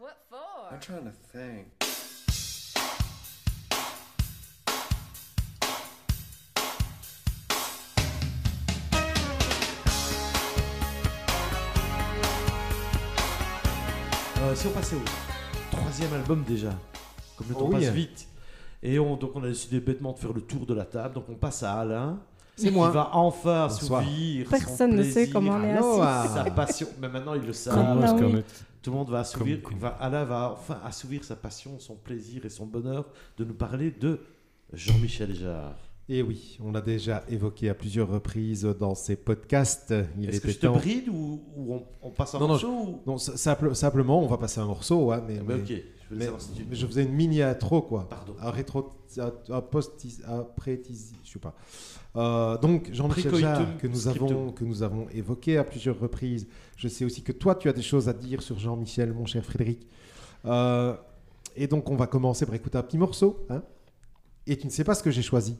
[0.00, 0.72] What for?
[0.72, 1.66] I'm trying to think.
[14.40, 16.70] Euh, si on passait au troisième album déjà,
[17.36, 17.84] comme le temps Oh oui.
[17.84, 18.26] passe vite.
[18.82, 21.14] Et on, donc on a décidé bêtement de faire le tour de la table.
[21.14, 22.18] Donc on passe à Alain.
[22.60, 22.90] C'est qui moi.
[22.90, 24.00] va enfin Bonsoir.
[24.02, 26.34] assouvir Personne son ne sait plaisir, comment on est assis.
[26.34, 26.86] sa passion.
[27.00, 27.74] Mais maintenant ils le savent.
[27.74, 28.42] Comme Ah oui.
[28.82, 29.62] Tout le monde va assouvir.
[29.62, 33.04] Comme- va- Alain va enfin assouvir sa passion, son plaisir et son bonheur
[33.36, 34.20] de nous parler de
[34.72, 35.76] Jean-Michel Jarre.
[36.08, 39.94] Et oui, on l'a déjà évoqué à plusieurs reprises dans ces podcasts.
[40.18, 42.52] Il Est-ce que je te temps- bride ou, ou on, on passe un Non, non,
[42.54, 45.62] morceau ou- Non, simple- simplement, on va passer un morceau, hein, mais, Ah bah, mais-
[45.62, 48.08] ok, je mais- savoir si tu- mais je faisais une mini intro, quoi.
[48.08, 48.34] Pardon.
[48.40, 49.92] Un rétro, un, un post,
[50.26, 50.80] après,
[51.24, 51.54] je sais pas.
[52.16, 54.54] Euh, donc Jean-Michel Jarre que nous avons scriptum.
[54.54, 56.48] que nous avons évoqué à plusieurs reprises.
[56.76, 59.44] Je sais aussi que toi tu as des choses à dire sur Jean-Michel, mon cher
[59.44, 59.86] Frédéric.
[60.44, 60.96] Euh,
[61.54, 63.46] et donc on va commencer par écouter un petit morceau.
[63.48, 63.62] hein.
[64.46, 65.56] et tu ne sais pas ce que j'ai choisi.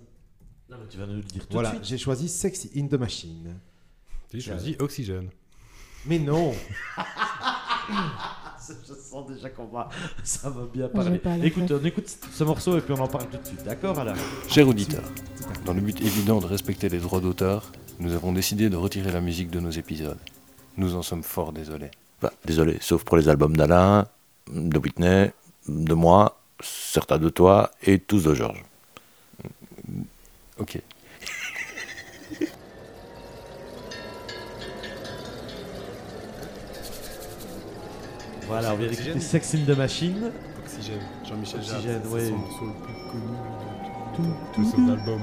[0.68, 1.86] Non, mais tu vas nous le dire tout Voilà, de suite.
[1.86, 3.54] j'ai choisi Sex in the Machine.
[4.32, 5.28] J'ai choisi Oxygène.
[6.06, 6.52] Mais non.
[8.88, 9.88] Je sens déjà qu'on va,
[10.24, 11.18] ça va bien parler.
[11.18, 13.64] pas Écoute, on écoute ce morceau et puis on en parle tout de suite.
[13.64, 14.14] D'accord, Alain?
[14.48, 15.02] Cher auditeur,
[15.64, 19.20] dans le but évident de respecter les droits d'auteur, nous avons décidé de retirer la
[19.20, 20.18] musique de nos épisodes.
[20.76, 21.90] Nous en sommes fort désolés.
[22.22, 24.06] Bah, désolé, sauf pour les albums d'Alain,
[24.52, 25.32] de Whitney,
[25.68, 28.64] de moi, certains de toi et tous de Georges.
[30.58, 30.80] Ok.
[38.50, 40.32] Voilà, on vient d'écouter Sex in the Machine.
[40.64, 42.28] Oxygène, Jean-Michel Jarre, Oxygène, c'est ouais.
[42.28, 43.79] son morceau le plus connu de,
[44.58, 45.20] de son album.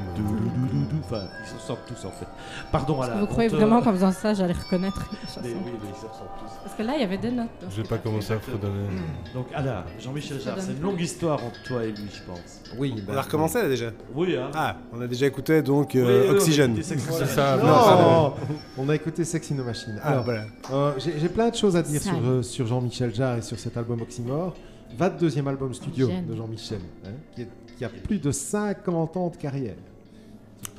[1.03, 2.25] Enfin, ils se ressemblent tous en fait.
[2.71, 3.15] Pardon, Alain.
[3.17, 5.95] Vous on croyez vraiment qu'en faisant ça, j'allais reconnaître la chanson Mais oui, mais ils
[6.01, 6.51] se ressemblent tous.
[6.63, 7.47] Parce que là, il y avait des notes.
[7.61, 8.87] donc Je vais c'est pas commencer à fredonner.
[9.33, 12.61] Donc, Alain, Jean-Michel Jarre, c'est une longue histoire entre toi et lui, je pense.
[12.77, 12.93] Oui.
[12.97, 16.27] On bah, a recommencé là déjà Oui, hein Ah, on a déjà écouté donc euh,
[16.29, 16.77] on Oxygène.
[16.81, 18.33] C'est ça, Non,
[18.77, 19.99] on a écouté Sex in the Machine.
[20.03, 20.43] Ah, Alors, voilà.
[20.71, 23.57] Euh, J'ai j'ai plein de choses à dire sur, euh, sur Jean-Michel Jarre et sur
[23.59, 24.53] cet album Oxymore.
[24.97, 29.17] Va de deuxième album studio de Jean-Michel, hein, qui, est- qui a plus de 50
[29.17, 29.75] ans de carrière.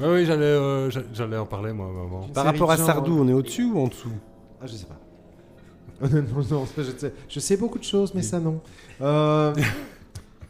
[0.01, 2.27] Ouais, oui, j'allais euh, j'a- j'allais en parler moi à un moment.
[2.27, 4.11] Une Par rapport à Sardou, on est au-dessus ou en dessous?
[4.61, 4.99] Ah, je sais pas.
[6.51, 8.61] Non, ça, je, sais, je sais beaucoup de choses, mais ça non.
[9.01, 9.53] Euh,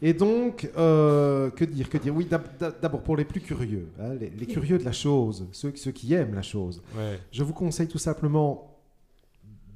[0.03, 2.15] et donc, euh, que dire, que dire?
[2.15, 5.47] Oui, d'ab- d'ab- d'abord pour les plus curieux, hein, les, les curieux de la chose,
[5.53, 6.83] ceux, ceux qui aiment la chose.
[6.97, 7.19] Ouais.
[7.33, 8.77] Je vous conseille tout simplement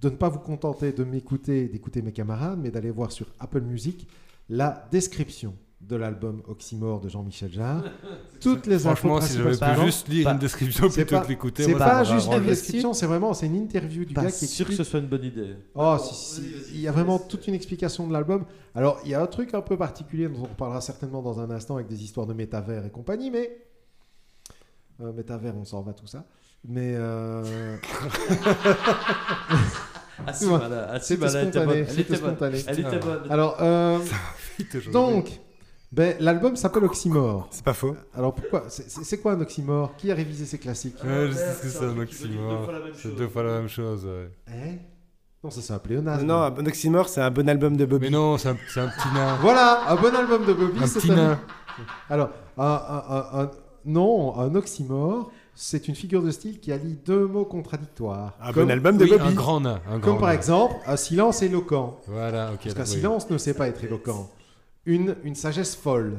[0.03, 3.60] de ne pas vous contenter de m'écouter, d'écouter mes camarades, mais d'aller voir sur Apple
[3.62, 4.06] Music
[4.50, 7.82] la description de l'album Oxymore de Jean-Michel Jarre.
[8.41, 11.28] Toutes les infos Franchement, si j'avais pu juste lire pas- une description plutôt pas- que
[11.28, 14.47] l'écouter, C'est pas juste une description, c'est vraiment c'est une interview du Pas gars qui
[14.47, 15.56] sûr que ce soit une bonne idée.
[15.75, 16.42] Oh, si, si,
[16.75, 18.44] il y a vraiment toute une explication de l'album.
[18.75, 21.50] Alors, il y a un truc un peu particulier dont on reparlera certainement dans un
[21.50, 23.59] instant avec des histoires de métavers et compagnie, mais.
[25.03, 26.25] Euh, métavers, on s'en va tout ça.
[26.65, 26.92] Mais.
[26.94, 27.76] euh,
[30.26, 30.59] Assez Ouais.
[30.59, 32.19] malin, assez C'était malin, elle était bonne.
[32.19, 32.62] spontané.
[32.69, 33.22] Elle était bonne.
[33.31, 33.98] Alors, euh,
[34.59, 34.92] Vite aujourd'hui.
[34.92, 35.41] donc,
[35.92, 37.48] ben, l'album s'appelle Oxymore.
[37.50, 37.94] C'est pas faux.
[38.14, 38.64] Alors, pourquoi?
[38.69, 39.94] C'est- quoi un oxymore?
[39.98, 40.97] Qui a révisé ses classiques?
[41.04, 42.64] Ouais, je sais ce que c'est un oxymore.
[42.64, 43.16] fois la même C'est chose.
[43.16, 44.30] deux fois la même chose, ouais.
[44.48, 44.76] Hein?
[45.44, 46.25] Non, ça c'est un pléonasme.
[46.25, 48.06] Non, un bon Oxymore, c'est un bon album de Bobby.
[48.06, 49.36] Mais non, c'est un, c'est un petit nain.
[49.41, 50.78] Voilà, un bon album de Bobby.
[50.82, 51.38] Un petit nain.
[52.09, 53.50] Alors, un, un- un- un-
[53.84, 58.34] non, un oxymore, c'est une figure de style qui allie deux mots contradictoires.
[58.41, 59.24] Un comme, bon album de Oui, Bobby.
[59.26, 59.80] un grand nain.
[59.91, 60.34] Un comme par nain.
[60.36, 61.98] exemple, un silence éloquent.
[62.06, 62.60] Voilà, ok.
[62.62, 62.86] Parce qu'un oui.
[62.86, 64.30] silence ne sait pas être éloquent.
[64.87, 66.19] Une, une sagesse folle.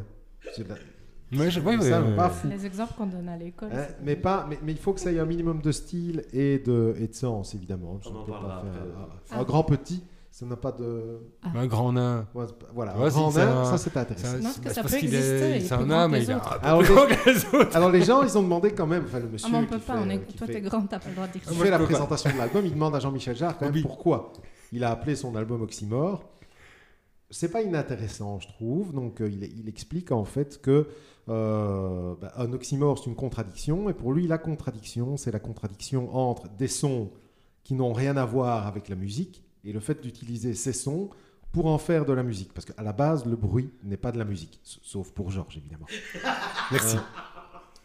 [1.36, 2.30] Ouais, je- ouais, ça, ouais, pas ouais.
[2.34, 2.48] fou.
[2.48, 3.70] Les exemples qu'on donne à l'école.
[3.74, 6.60] Hein, mais, pas, mais, mais il faut que ça ait un minimum de style et
[6.60, 8.00] de, et de sens, évidemment.
[8.06, 8.70] On en pas faire après.
[8.70, 9.44] un, un Ah.
[9.44, 11.22] grand petit, ça n'a pas de...
[11.56, 12.28] Un grand nain.
[12.76, 14.38] Voilà, Ouais, un grand nain, un- ça c'est intéressant.
[14.38, 16.24] Non, parce que ça parce peut exister, il est- est C'est un grand nain, mais
[16.24, 17.76] il est un peu Alors, les- grand que les autres.
[17.76, 19.68] Alors les gens, ils ont demandé quand même, enfin le monsieur Ah, mais on qui
[19.74, 20.20] peut fait, pas, on est...
[20.26, 21.52] qui toi t'es grande, t'as pas le droit de dire ça.
[21.52, 24.34] Moi, fait la présentation de l'album, il demande à Jean-Michel Jarre quand même pourquoi
[24.72, 26.24] il a appelé son album Oxymore.
[27.34, 28.94] C'est pas inintéressant, je trouve.
[28.94, 30.88] Donc, euh, il, il explique en fait que
[31.30, 33.90] euh, bah, un oxymore, c'est une contradiction.
[33.90, 37.12] Et pour lui, la contradiction, c'est la contradiction entre des sons
[37.64, 41.10] qui n'ont rien à voir avec la musique et le fait d'utiliser ces sons
[41.52, 42.54] pour en faire de la musique.
[42.54, 44.60] Parce qu'à la base, le bruit n'est pas de la musique.
[44.64, 45.88] Sauf pour Georges, évidemment.
[46.72, 46.98] Merci.
[46.98, 47.02] Euh,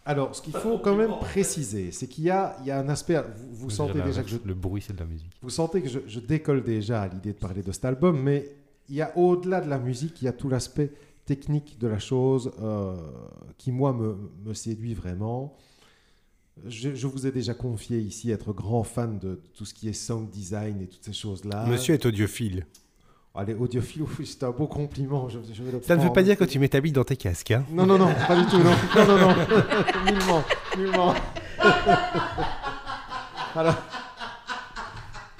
[0.05, 2.89] alors, ce qu'il faut quand même préciser, c'est qu'il y a, il y a un
[2.89, 3.23] aspect.
[3.37, 5.31] Vous, vous sentez déjà que je Le bruit, c'est de la musique.
[5.41, 8.51] vous sentez que je, je décolle déjà à l'idée de parler de cet album, mais
[8.89, 10.93] il y a au-delà de la musique, il y a tout l'aspect
[11.27, 12.97] technique de la chose euh,
[13.59, 15.55] qui, moi, me, me séduit vraiment.
[16.67, 19.93] Je, je vous ai déjà confié ici être grand fan de tout ce qui est
[19.93, 21.67] sound design et toutes ces choses-là.
[21.67, 22.67] Monsieur est audiophile.
[23.35, 25.29] Allez, audiophile, oui, c'est un beau compliment.
[25.29, 27.53] Je, je vais le Ça ne veut pas dire que tu m'établis dans tes casques.
[27.53, 27.65] Hein.
[27.71, 29.35] Non, non, non, pas du tout, non, non, non, non.
[30.11, 30.43] nullement,
[30.77, 31.15] nullement.
[33.55, 33.77] Alors,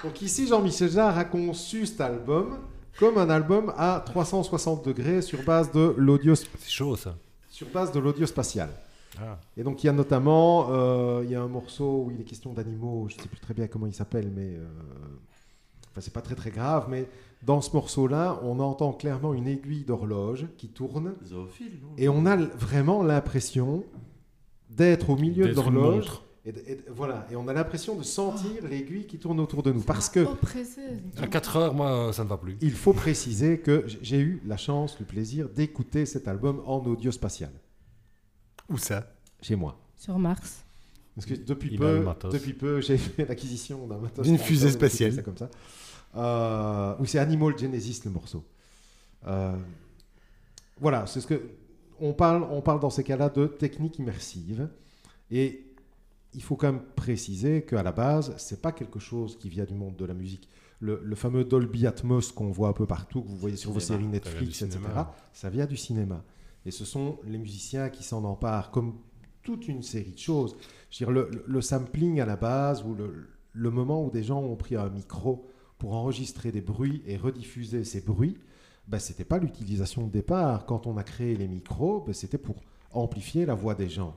[0.03, 2.59] donc ici, Jean-Michel Jarre a conçu cet album
[2.99, 7.15] comme un album à 360 degrés sur base de l'audio, C'est chaud ça.
[7.49, 8.69] sur base de l'audio spatial.
[9.17, 9.39] Ah.
[9.57, 12.25] Et donc il y a notamment, euh, il y a un morceau où il est
[12.25, 14.67] question d'animaux, je ne sais plus très bien comment il s'appelle, mais euh,
[15.91, 17.09] enfin c'est pas très très grave, mais
[17.41, 21.89] dans ce morceau-là, on entend clairement une aiguille d'horloge qui tourne Zoophile, non?
[21.97, 23.85] Et on a vraiment l'impression
[24.69, 26.21] d'être au milieu de l'horloge.
[26.45, 29.81] Et, voilà, et on a l'impression de sentir l'aiguille qui tourne autour de nous.
[29.81, 30.25] Parce que.
[31.17, 32.57] À 4 heures, moi, ça ne va plus.
[32.61, 37.11] il faut préciser que j'ai eu la chance, le plaisir d'écouter cet album en audio
[37.11, 37.51] spatial
[38.69, 39.11] Où ça?
[39.41, 39.79] Chez moi.
[39.97, 40.63] Sur Mars.
[41.15, 44.25] Parce que depuis Il peu, depuis peu, j'ai fait l'acquisition d'un matos.
[44.25, 45.13] D'une fusée spatiale.
[45.13, 45.49] ça comme ça.
[46.15, 48.45] Euh, oui, c'est Animal Genesis le morceau.
[49.27, 49.55] Euh,
[50.79, 51.41] voilà, c'est ce que
[51.99, 52.43] on parle.
[52.49, 54.69] On parle dans ces cas-là de technique immersive,
[55.29, 55.68] et
[56.33, 59.73] il faut quand même préciser qu'à la base, c'est pas quelque chose qui vient du
[59.73, 60.47] monde de la musique.
[60.79, 63.79] Le, le fameux Dolby Atmos qu'on voit un peu partout, que vous voyez sur vos
[63.81, 65.13] séries Netflix, etc., cinéma.
[65.33, 66.23] ça vient du cinéma.
[66.65, 68.95] Et ce sont les musiciens qui s'en emparent, comme
[69.43, 70.55] toute une série de choses.
[70.91, 74.11] Je veux dire, le, le- le sampling à la base, ou le, le moment où
[74.11, 75.47] des gens ont pris un micro
[75.79, 78.37] pour enregistrer des bruits et rediffuser ces bruits,
[78.87, 80.65] ben, ce n'était pas l'utilisation de départ.
[80.65, 82.55] Quand on a créé les micros, ben, c'était pour
[82.91, 84.15] amplifier la voix des gens.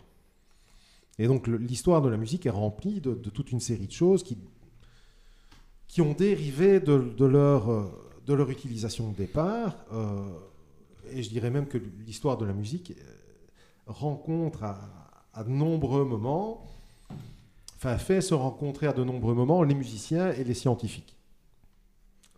[1.22, 6.00] Et donc l'histoire de la musique est remplie de, toute une série de choses qui,
[6.00, 7.84] ont dérivé de, euh,
[8.26, 9.76] leur utilisation de départ.
[9.92, 10.20] euh,
[11.12, 13.04] et je dirais même que l'histoire de la musique euh,
[13.86, 16.66] rencontre à, de nombreux moments,
[17.76, 21.16] enfin fait se rencontrer à de nombreux moments les musiciens et les scientifiques.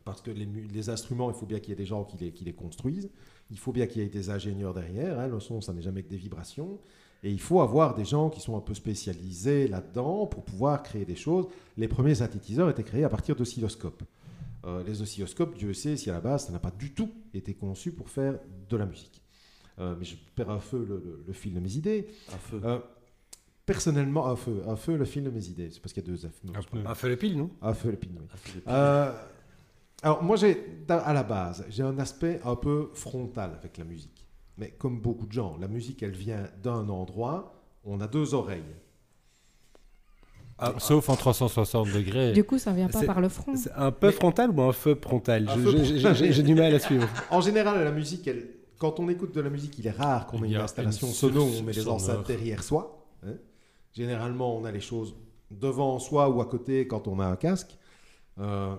[0.04, 2.44] Parce que les, instruments, il faut bien qu'il y ait des gens qui les, qui
[2.44, 3.08] les construisent,
[3.50, 6.02] il faut bien qu'il y ait des ingénieurs derrière, hein, le son, ça n'est jamais
[6.02, 6.78] que des vibrations,
[7.24, 11.04] et il faut avoir des gens qui sont un peu spécialisés là-dedans pour pouvoir créer
[11.04, 11.46] des choses.
[11.76, 14.02] Les premiers synthétiseurs étaient créés à partir d'oscilloscopes.
[14.66, 17.54] Euh, les oscilloscopes, Dieu sait si à la base, ça n'a pas du tout été
[17.54, 18.38] conçu pour faire
[18.68, 19.20] de la musique.
[19.80, 22.06] Euh, mais je perds un feu le, le- le fil de mes idées.
[22.32, 22.60] Un feu.
[22.64, 22.78] Euh,
[23.66, 25.70] personnellement, un feu, un feu, le fil de mes idées.
[25.70, 26.44] C'est parce qu'il y a deux F.
[26.44, 26.52] non.
[26.86, 27.50] Un feu le pile, non?
[27.62, 28.26] Un feu, le pin, oui.
[28.32, 29.12] Un feu de Euh,
[30.02, 34.23] alors moi, j'ai, à la base, j'ai un aspect un peu frontal avec la musique.
[34.58, 37.54] Mais comme beaucoup de gens, la musique, elle vient d'un endroit,
[37.84, 38.62] on a deux oreilles.
[40.58, 42.32] Ah, Sauf en 360 degrés.
[42.32, 43.56] Du coup, ça vient pas par le front.
[43.56, 45.50] C'est un peu Mais- frontal ou un feu frontal
[46.14, 47.08] j'ai- du mal à suivre.
[47.30, 48.48] En général, la musique, elle,
[48.78, 51.42] quand on écoute de la musique, il est rare qu'on ait une installation une sono
[51.42, 53.04] on met les enceintes derrière soi.
[53.26, 53.32] hein.
[53.92, 55.14] Généralement, on a les choses
[55.50, 57.76] devant soi ou à côté quand on a un casque.
[58.38, 58.74] Euh,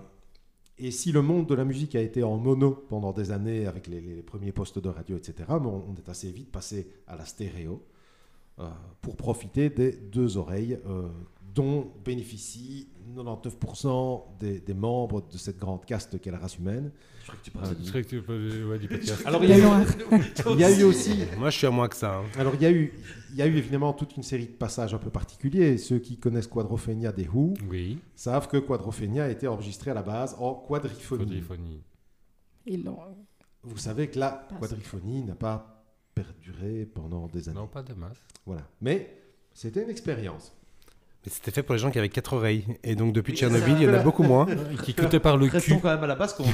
[0.78, 3.86] et si le monde de la musique a été en mono pendant des années avec
[3.86, 7.82] les, premiers postes de radio, etc., on est assez vite passé à la stéréo
[8.58, 8.68] euh,
[9.00, 11.08] pour profiter des deux oreilles euh,
[11.56, 16.92] dont bénéficient 99% des, des membres de cette grande caste qu'est la race humaine.
[17.22, 17.36] Je crois
[18.02, 19.22] que tu que ouais, du podcast.
[19.26, 19.62] Alors, il y a eu-
[20.52, 22.18] Il y a eu aussi Moi, je suis à moins que ça.
[22.18, 22.24] hein.
[22.38, 22.92] Alors, il y, a eu,
[23.30, 25.78] il y a eu évidemment toute une série de passages un peu particuliers.
[25.78, 30.02] Ceux qui connaissent Quadrophenia des Who Oui, savent que Quadrophenia a été enregistré à la
[30.02, 31.24] base en quadriphonie.
[31.24, 31.82] quadriphonie.
[32.66, 32.98] Ils l'ont.
[33.62, 35.84] Vous savez que la quadriphonie n'a pas
[36.14, 37.58] perduré pendant des années.
[37.58, 38.18] Non, pas de masse.
[38.44, 38.62] Voilà.
[38.80, 39.16] Mais
[39.54, 40.52] c'était une expérience.
[41.28, 42.64] C'était fait pour les gens qui avaient quatre oreilles.
[42.84, 44.46] Et donc, depuis Tchernobyl, il y en a beaucoup moins.
[44.84, 45.80] Qui écoutait par le Restons cul.
[45.82, 46.44] quand même à la base qu'on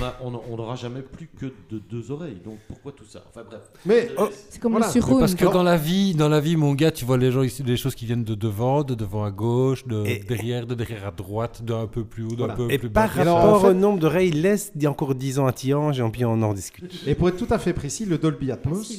[0.57, 2.41] n'aura jamais plus que de deux oreilles.
[2.45, 3.23] Donc pourquoi tout ça?
[3.29, 3.61] Enfin bref.
[3.85, 4.87] Mais Oh, C'est comme Voilà.
[4.87, 5.21] le surround.
[5.21, 7.77] Parce que dans la vie, dans la vie, mon gars, tu vois les gens, les
[7.77, 11.11] choses qui viennent de devant, de devant à gauche, de Et- derrière, de derrière à
[11.11, 12.55] droite, d'un peu plus haut, d'un Voilà.
[12.55, 13.03] peu Et plus bas.
[13.09, 15.39] par Et alors, rapport en fait- au nombre d'oreilles, laisse il y a encore 10
[15.39, 16.93] ans à Tiange et puis on en discute.
[17.07, 18.91] Et pour être tout à fait précis, le Dolby Atmos,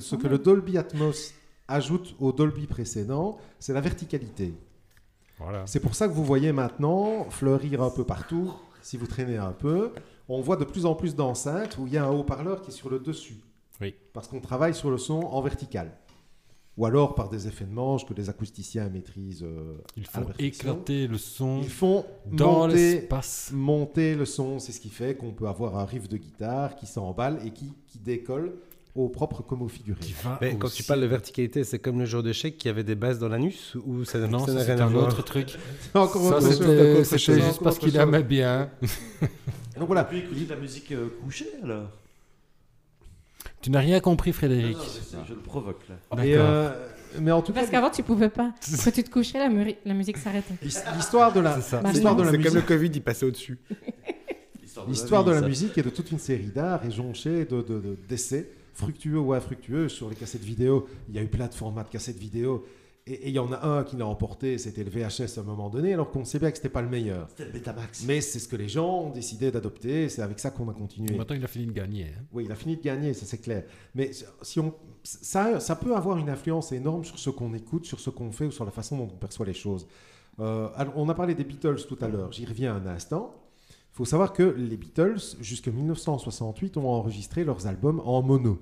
[0.00, 1.32] ce, que le Dolby Atmos
[1.68, 4.52] ajoute au Dolby précédent, c'est la verticalité.
[5.42, 5.66] Voilà.
[5.66, 9.52] C'est pour ça que vous voyez maintenant fleurir un peu partout, si vous traînez un
[9.52, 9.92] peu,
[10.28, 12.74] on voit de plus en plus d'enceintes où il y a un haut-parleur qui est
[12.74, 13.36] sur le dessus.
[13.80, 13.94] Oui.
[14.12, 15.92] Parce qu'on travaille sur le son en vertical.
[16.78, 19.42] Ou alors par des effets de manche que les acousticiens maîtrisent.
[19.42, 23.50] euh, Ils font éclater le son Ils font dans monter, l'espace.
[23.52, 24.58] monter le son.
[24.58, 27.74] C'est ce qui fait qu'on peut avoir un riff de guitare qui s'emballe et qui,
[27.88, 28.54] qui décolle
[28.94, 29.98] au propre comme au figuré.
[30.00, 32.84] Qui va Mais quand tu parles de verticalité, c'est comme le joueur d'échecs qui avait
[32.84, 35.56] des bases dans l'anus ou ça Non, ça c'est rien à un voir autre truc.
[35.94, 38.68] Encore Ça c'était juste parce qu'il aimait bien.
[38.82, 39.26] Et
[39.78, 40.04] Donc voilà.
[40.04, 41.88] Peut écouter de la musique euh, couchée alors
[43.62, 44.76] Tu n'as rien compris, Non, Frédéric.
[44.76, 46.22] non, je, sais, je le provoque là.
[46.24, 46.46] Et, D'accord.
[46.50, 46.88] euh,
[47.20, 48.52] mais en tout cas, Parce qu'avant, tu pouvais pas.
[48.84, 50.54] Quand tu te couchais, la, musique s'arrêtait.
[50.62, 51.80] l'his- l'histoire de la, C'est ça.
[51.80, 52.50] Bah, l'histoire de la C'est musique.
[52.52, 53.58] comme le Covid, il passait au-dessus.
[54.88, 57.98] L'histoire de la musique et de toute une série d'arts est jonchée de, de- de-
[58.08, 60.86] d'essais, fructueux ou infructueux, sur les cassettes vidéo.
[61.08, 62.64] Il y a eu plein de formats de cassettes vidéo.
[63.06, 65.44] Et et il y en a un qui l'a emporté, c'était le VHS à un
[65.44, 67.26] moment donné, alors qu'on sait bien que c'était pas le meilleur.
[67.30, 68.04] C'était le Betamax.
[68.04, 71.16] Mais c'est ce que les gens ont décidé d'adopter, c'est avec ça qu'on a continué.
[71.16, 72.04] Maintenant, il a fini de gagner.
[72.16, 72.22] hein.
[72.32, 73.64] Oui, il a fini de gagner, ça c'est clair.
[73.96, 74.12] Mais
[74.42, 78.08] si on, ça, ça peut avoir une influence énorme sur ce qu'on écoute, sur ce
[78.08, 79.88] qu'on fait ou sur la façon dont on perçoit les choses.
[80.38, 83.34] Euh, alors, on a parlé des Beatles tout à l'heure, j'y reviens un instant.
[83.92, 88.58] Il faut savoir que les Beatles, jusqu'en 1968, ont enregistré leurs albums en mono.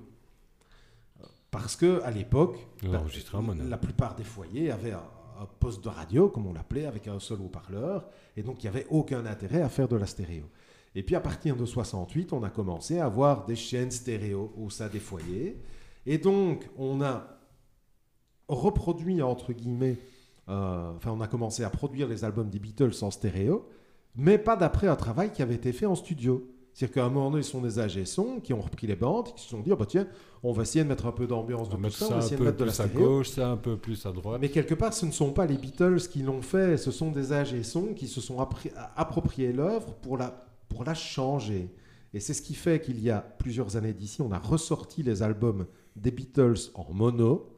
[1.51, 5.03] Parce que à l'époque, la plupart des foyers avaient un,
[5.41, 8.07] un poste de radio, comme on l'appelait, avec un seul haut-parleur,
[8.37, 10.43] et donc il n'y avait aucun intérêt à faire de la stéréo.
[10.93, 14.69] Et puis à partir de 68, on a commencé à avoir des chaînes stéréo au
[14.69, 15.57] sein des foyers,
[16.05, 17.39] et donc on a
[18.47, 19.97] reproduit entre guillemets,
[20.49, 23.67] euh, enfin on a commencé à produire les albums des Beatles en stéréo,
[24.15, 26.47] mais pas d'après un travail qui avait été fait en studio.
[26.73, 29.33] C'est-à-dire qu'à un moment donné, ce sont des AG son qui ont repris les bandes,
[29.35, 30.07] qui se sont dit, Ah bah tiens,
[30.41, 32.19] on va essayer de mettre un peu d'ambiance va tout mettre ça, on va un
[32.19, 33.07] essayer de peu mettre de la plus à stéréo.
[33.07, 34.39] gauche, ça un peu plus à droite.
[34.41, 37.33] Mais quelque part, ce ne sont pas les Beatles qui l'ont fait, ce sont des
[37.33, 38.37] âges et sons qui se sont
[38.95, 41.69] appropriés l'œuvre pour la, pour la changer.
[42.13, 45.23] Et c'est ce qui fait qu'il y a plusieurs années d'ici, on a ressorti les
[45.23, 45.65] albums
[45.95, 47.49] des Beatles en mono.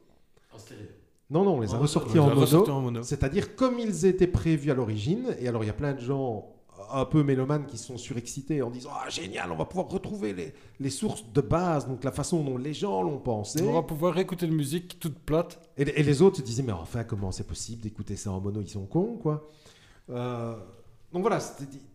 [0.52, 0.88] En stéréo.
[1.34, 2.42] Non, non, on les a En ressortis On en mono.
[2.42, 3.04] ressortis en mono.
[3.04, 5.36] C'est-à-dire comme ils étaient prévus à l'origine.
[5.40, 6.48] Et alors, il y a plein de gens
[6.92, 10.54] un peu mélomanes qui sont surexcités en disant Ah, génial, on va pouvoir retrouver les,
[10.80, 13.64] les sources de base, donc la façon dont les gens l'ont pensé.
[13.64, 15.60] On va pouvoir écouter la musique toute plate.
[15.78, 18.62] Et, et les autres se disaient, mais enfin, comment c'est possible d'écouter ça en mono
[18.62, 19.50] Ils sont cons, quoi.
[20.10, 20.56] Euh,
[21.12, 21.40] donc voilà,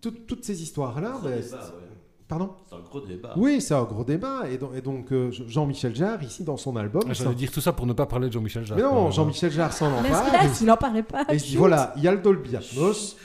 [0.00, 1.20] tout- toutes ces histoires-là.
[1.22, 1.42] Ben, ouais.
[2.28, 3.32] Pardon C'est un gros débat.
[3.36, 4.48] Oui, c'est un gros débat.
[4.50, 7.02] Et donc, et donc, euh, Jean-Michel Jarre, ici, dans son album.
[7.08, 8.76] Ah, J'allais dire tout ça pour ne pas parler de Jean-Michel Jarre.
[8.76, 10.42] Mais non, Jean-Michel Jarre s'en Laisse, empare.
[10.42, 11.24] laisse, il n'en parlait pas.
[11.30, 11.56] Et chut.
[11.56, 13.16] voilà, il y a le Dolby Atmos,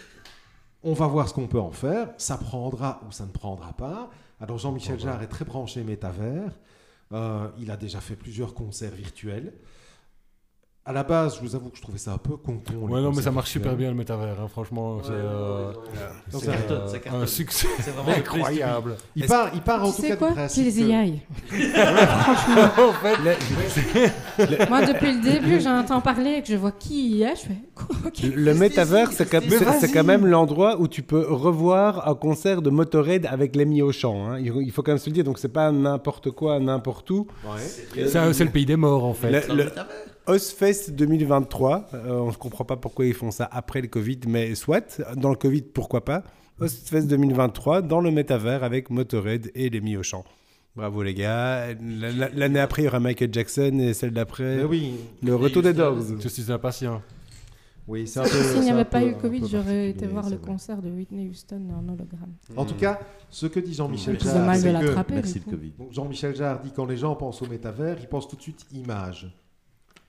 [0.83, 4.09] on va voir ce qu'on peut en faire, ça prendra ou ça ne prendra pas.
[4.39, 6.51] Alors Jean-Michel Jarre est très branché métavers,
[7.11, 9.53] Euh, il a déjà fait plusieurs concerts virtuels.
[10.85, 13.13] À la base, je vous avoue que je trouvais ça un peu con Ouais, non,
[13.13, 14.97] mais ça marche super bien le métavers, hein, franchement.
[15.01, 15.71] c'est euh,
[16.29, 17.69] c'est, cartonne, euh, un succès
[18.05, 18.97] incroyable.
[19.15, 20.65] Il part, il part en Tu tout sais cas quoi du C'est principe.
[20.65, 21.21] les que- AI.
[22.81, 27.25] en fait, Moi, depuis le début, j'entends parler et que je vois qui il y
[27.25, 27.87] a, je fais quoi.
[28.35, 29.25] Le métavers, c'est
[29.91, 34.31] quand, même l'endroit où tu peux revoir un concert de Motorhead avec Lemmy Auchan.
[34.31, 34.37] hein.
[34.39, 37.25] Il, il faut quand même se le dire, donc c'est pas n'importe quoi, n'importe où.
[37.45, 37.61] Ouais.
[38.05, 39.47] c'est un- c'est le pays des morts, en fait.
[39.47, 39.71] Le-
[40.27, 44.19] le Ozfest 2023, euh, on ne comprend pas pourquoi ils font ça après le Covid,
[44.27, 46.23] mais soit, dans le Covid, pourquoi pas.
[46.59, 50.23] Ozfest 2023, dans le métavers avec Motorhead et Lemmy Auchan.
[50.75, 51.73] Bravo les gars.
[51.81, 55.61] La- la- L'année après, il y aura Michael Jackson et celle d'après, oui, le retour
[55.61, 56.19] des Dogs.
[56.19, 57.01] Je suis impatient.
[57.87, 58.29] oui, c'est un peu.
[58.29, 60.47] S'il n'y avait peu- pas eu Covid, j'aurais été voir le vrai.
[60.47, 62.33] concert de Whitney Houston en hologramme.
[62.55, 62.99] En tout cas,
[63.29, 64.17] ce que dit Jean-Michel.
[64.19, 65.13] C'est Jarre, mal de c'est que l'attraper.
[65.15, 65.51] Merci du le coup.
[65.51, 65.71] Covid.
[65.77, 68.65] Donc Jean-Michel Jarre dit quand les gens pensent au métavers, ils pensent tout de suite
[68.73, 69.27] image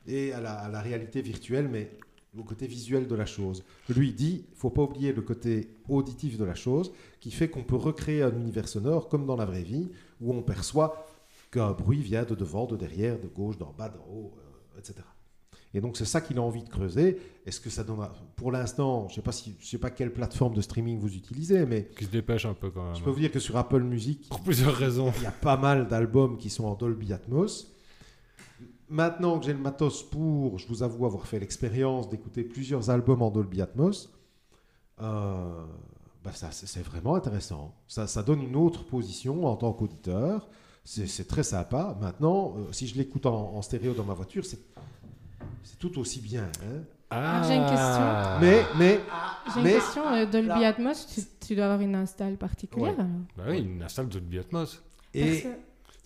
[0.06, 1.90] et à la, à la réalité virtuelle, mais
[2.38, 3.62] au côté visuel de la chose.
[3.88, 7.62] Lui dit, il faut pas oublier le côté auditif de la chose, qui fait qu'on
[7.62, 9.88] peut recréer un univers sonore comme dans la vraie vie,
[10.20, 11.06] où on perçoit
[11.52, 14.98] qu'un bruit vient de devant, de derrière, de gauche, d'en bas, d'en haut, euh, etc.
[15.76, 17.18] Et donc c'est ça qu'il a envie de creuser.
[17.46, 20.12] Est-ce que ça donne un- Pour l'instant, je sais pas si, je sais pas quelle
[20.12, 22.94] plateforme de streaming vous utilisez, mais Qui se dépêche un peu quand même.
[22.96, 25.12] je peux vous dire que sur Apple Music, Pour plusieurs raisons.
[25.18, 27.72] il y a pas mal d'albums qui sont en Dolby Atmos.
[28.88, 33.22] Maintenant que j'ai le matos pour, je vous avoue avoir fait l'expérience d'écouter plusieurs albums
[33.22, 34.10] en Dolby Atmos,
[35.00, 35.64] euh,
[36.22, 37.74] bah ça, c'est vraiment intéressant.
[37.88, 40.48] Ça, ça donne une autre position en tant qu'auditeur.
[40.84, 41.96] C'est c'est très sympa.
[42.00, 44.60] Maintenant, euh, si je l'écoute en, en stéréo dans ma voiture, c'est
[45.62, 46.44] c'est tout aussi bien.
[46.62, 46.82] hein.
[47.10, 48.40] Ah, j'ai une question.
[48.40, 49.00] Mais, mais
[49.52, 50.06] J'ai une Mais- question.
[50.12, 53.04] euh, Dolby Atmos, tu, tu dois avoir une install particulière Ouais.
[53.36, 54.82] Bah oui, une installe de Dolby Atmos.
[55.14, 55.54] et, Parce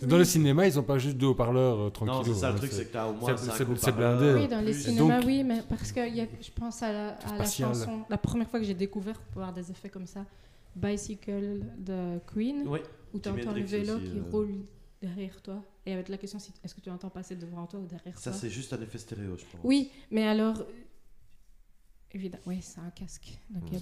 [0.02, 2.33] Dans le cinéma, ils ont pas juste deux haut-parleurs euh, Non, tranquilles.
[2.35, 4.33] c'est ça le truc, c'est que t'as au moins c'est- blindé.
[4.35, 6.93] Oui, dans les cinémas, donc- oui, mais parce que il y a- je pense à
[6.93, 10.07] la, à la chanson, la première fois que j'ai découvert pour avoir des effets comme
[10.07, 10.25] ça,
[10.76, 12.78] Bicycle de Queen, Oui.
[13.12, 14.23] où tu entends le vélo aussi, qui euh.
[14.31, 14.55] roule
[15.02, 15.64] derrière toi.
[15.85, 18.38] Et avec la question, est-ce que tu entends passer devant toi ou derrière Ça, toi?
[18.40, 19.61] c'est juste un effet stéréo, je pense.
[19.64, 20.62] Oui, mais alors.
[22.12, 23.37] Évidemment, oui, c'est un casque.
[23.50, 23.78] Donc Oui,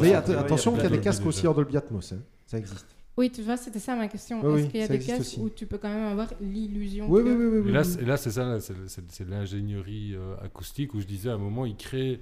[0.00, 2.12] Oui, attention qu'il y a des de- casques aussi en Dolby Atmos.
[2.12, 2.18] hein.
[2.46, 2.86] Ça existe.
[3.16, 4.40] Oui, tu vois, c'était ça ma question.
[4.42, 5.38] Oui, Est-ce oui, qu'il y a des aussi.
[5.40, 7.28] où tu peux quand même avoir l'illusion Oui, que...
[7.28, 7.68] oui, oui, oui, oui.
[7.68, 8.74] Et là, c'est- et là, c'est ça, c'est
[9.10, 12.20] c'est l'ingénierie euh, acoustique où je disais à un moment, ils créent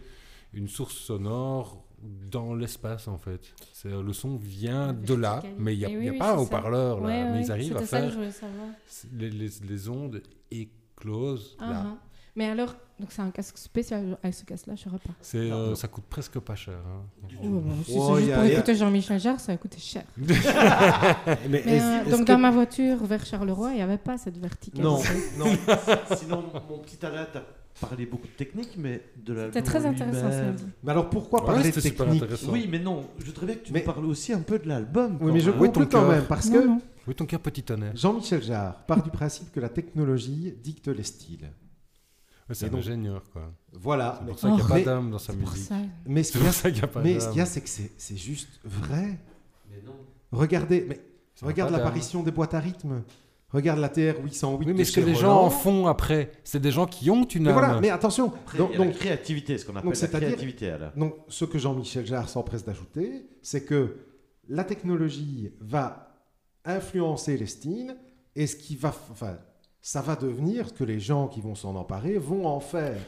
[0.53, 3.55] une source sonore dans l'espace en fait.
[3.73, 6.13] C'est le son vient de là, mais il n'y a, Et il oui, y a
[6.13, 8.17] oui, pas un haut-parleur là, Ouais, mais ouais, ils arrivent à ça que faire je
[8.17, 8.69] voulais savoir.
[9.13, 11.99] les, les, les ondes écloses Ah, là.
[12.41, 15.11] Mais alors, donc c'est un casque spécial avec ce casque-là, je ne pas.
[15.21, 16.79] C'est, euh, ça coûte presque pas cher.
[16.87, 17.03] hein.
[17.45, 20.05] Oh, si Oh, c'est juste a- pour a- écouter Jean-Michel Jarre, ça va coûter cher.
[21.51, 24.83] Mais euh, donc que- dans ma voiture vers Charleroi, il n'y avait pas cette verticalité.
[24.83, 24.99] Non,
[25.39, 25.47] non.
[26.17, 27.43] Sinon, mon petit Alain t'a
[27.81, 29.45] parlé beaucoup de technique, mais de la.
[29.47, 30.65] C'était très intéressant, ça dit.
[30.83, 32.25] Mais alors pourquoi Ouais, parler de technique.
[32.51, 34.67] Oui, mais non, je voudrais bien que tu Mais- nous parles aussi un peu de
[34.67, 35.19] l'album.
[35.21, 36.09] Oui, mais je Oui, conclue quand cœur.
[36.09, 36.81] même, parce Non, que non.
[37.07, 37.97] Oui, ton cœur petit tonnerre.
[37.97, 41.51] Jean-Michel Jarre part du principe que la technologie dicte les styles.
[42.55, 43.53] C'est un donc- ingénieur, quoi.
[43.73, 44.17] Voilà.
[44.21, 45.71] C'est pour ça qu'il n'y a pas mais- d'âme dans sa musique.
[46.07, 47.29] mais ce C'est qu'il y a, ça qu'il n'y a pas mais ce d'âme.
[47.33, 49.19] qu'il y a, c'est que c'est c'est juste vrai.
[49.71, 49.93] Mais non.
[50.33, 51.01] Regardez, mais
[51.43, 53.03] regarde l'apparition des boîtes à rythme.
[53.53, 54.67] Regarde la TR 808.
[54.69, 57.43] Oui, mais ce que les gens en font après, c'est des gens qui ont une
[57.47, 58.27] Mais voilà, mais attention.
[58.33, 62.07] Après, Donc, la donc, créativité, ce qu'on appelle la c'est-à-dire- créativité, donc, ce que Jean-Michel
[62.07, 63.97] Jarre s'empresse d'ajouter, c'est que
[64.49, 66.15] la technologie va
[66.65, 67.97] influencer les styles
[68.37, 69.37] et ce qui va, enfin,
[69.83, 73.01] ça va devenir ce que les gens qui vont s'en emparer vont en faire.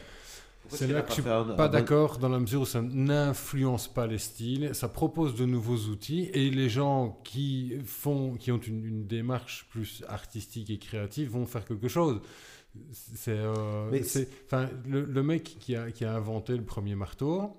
[0.69, 3.89] C'est là que a je suis un- pas d'accord dans la mesure où ça n'influence
[3.89, 8.59] pas les styles, ça propose de nouveaux outils et les gens qui font, qui ont
[8.61, 12.21] une, une démarche plus artistique et créative vont faire quelque chose.
[12.93, 13.91] C'est, euh,
[14.47, 17.51] enfin, le, le mec qui a, qui a inventé le premier marteau,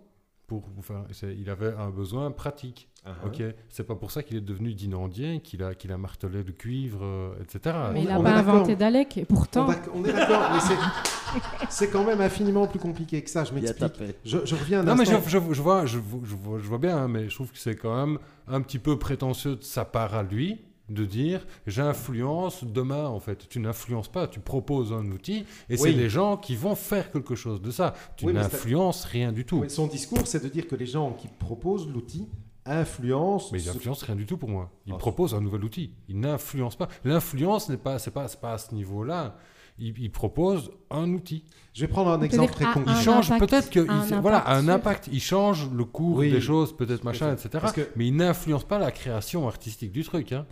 [0.48, 1.06] pour, enfin,
[1.38, 2.90] il avait un besoin pratique.
[3.06, 3.28] Uh-huh.
[3.28, 6.54] Ok, c'est pas pour ça qu'il est devenu dinandien, qu'il a, qu'il a martelé le
[6.54, 7.76] cuivre, euh, etc.
[7.92, 9.68] Mais il n'a pas inventé Dalek, et pourtant.
[9.94, 11.38] On, est d'accord, mais c'est-
[11.70, 13.44] c'est quand même infiniment plus compliqué que ça.
[13.44, 13.80] Je Il a m'explique.
[13.94, 14.16] tapé.
[14.24, 16.66] Je, je reviens un Non, mais je, je- je vois, je, vois- je vois, je
[16.68, 19.64] vois bien, hein, mais je trouve que c'est quand même un petit peu prétentieux de
[19.64, 23.48] sa part à lui de dire j'influence demain en fait.
[23.50, 25.94] Tu n'influences pas, tu proposes un outil et c'est Oui.
[25.96, 27.94] les gens qui vont faire quelque chose de ça.
[28.18, 29.60] Tu Oui, n'influences rien du tout.
[29.60, 32.28] Oui, son discours, c'est de dire que les gens qui proposent l'outil
[32.66, 33.50] influencent.
[33.52, 34.70] Mais il ce- n'influence rien du tout pour moi.
[34.86, 34.98] Il Ah.
[34.98, 35.92] propose un nouvel outil.
[36.10, 36.88] Il n'influence pas.
[37.04, 39.36] L'influence n'est pas, c'est pas, c'est pas à ce niveau-là.
[39.80, 41.46] Il, il propose un outil.
[41.74, 42.94] Je vais prendre un exemple très concret.
[42.96, 45.10] Il change impact- peut-être que un il- voilà impact un impact.
[45.12, 46.32] Il change le cours Oui.
[46.32, 47.48] des choses, peut-être machin, fait.
[47.48, 47.50] etc.
[47.60, 50.32] Parce que- Mais il n'influence pas la création artistique du truc.
[50.32, 50.46] Hein.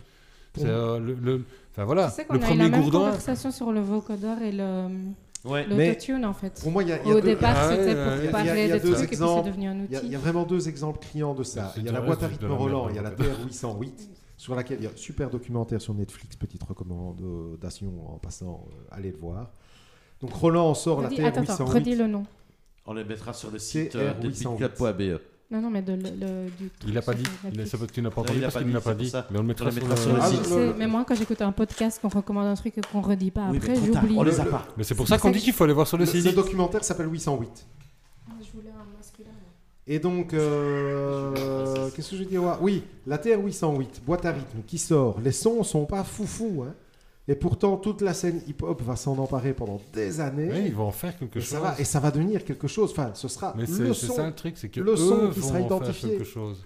[0.56, 2.98] C'est euh, le, le- enfin voilà, Tu sais le a eu premier la même gourdin.
[3.06, 4.88] conversation sur le vocodeur et le
[5.44, 5.66] Ouais.
[5.66, 6.60] L'autotune en fait.
[6.62, 8.28] Pour moi, il y a, y a Au deux- départ, Ah c'était ouais, pour ouais.
[8.30, 9.96] Parler il y a de trucs et puis c'est devenu un outil.
[10.04, 11.72] il y a vraiment deux exemples criants de ça.
[11.76, 13.16] Il y a la boîte à de rythme la Roland, il y a la en
[13.16, 13.22] fait.
[13.24, 13.90] TR-808,
[14.36, 18.94] sur laquelle il y a un super documentaire sur Netflix, petite recommandation en passant, euh,
[18.96, 19.50] allez le voir.
[20.20, 21.72] Donc Roland sort la Redis- attends, attends, TR-808.
[21.74, 22.24] redis le nom.
[22.86, 25.18] On les mettra sur le site euh, R808.
[25.52, 27.22] Non, non, mais de, le, le- du Il n'a pas dit.
[27.22, 27.70] Il a- Netflix.
[27.70, 29.10] c'est parce que tu n'as pas entendu parce qu'il ne l'a pas dit.
[29.10, 29.26] ça.
[29.30, 30.76] Mais on le mettra On le sur mettra sur le Ah, site.
[30.78, 33.58] mais moi, quand j'écoute un podcast qu'on recommande un truc et qu'on redit pas Oui,
[33.58, 34.16] après, j'oublie.
[34.16, 34.66] On les a pas.
[34.76, 36.22] Mais c'est pour ça qu'on ça dit qu'il faut aller voir sur le Le- site.
[36.24, 37.66] Ce documentaire s'appelle 808.
[38.40, 39.28] Je voulais un masculin.
[39.86, 42.38] Et donc, euh, qu'est-ce que je dis.
[42.60, 45.18] Oui, la TR-808, boîte à rythme qui sort.
[45.22, 46.64] Les sons sont pas foufou.
[46.66, 46.74] Hein.
[47.32, 50.50] Et pourtant, toute la scène hip-hop va s'en emparer pendant des années.
[50.52, 51.48] Oui, ils vont en faire quelque et, chose.
[51.50, 52.90] ça va, et ça va devenir quelque chose.
[52.90, 54.14] Enfin, ce sera Mais le c'est c'est son.
[54.16, 56.10] ça le truc, c'est que le eux son qui vont sera en faire identifié.
[56.10, 56.62] quelque chose.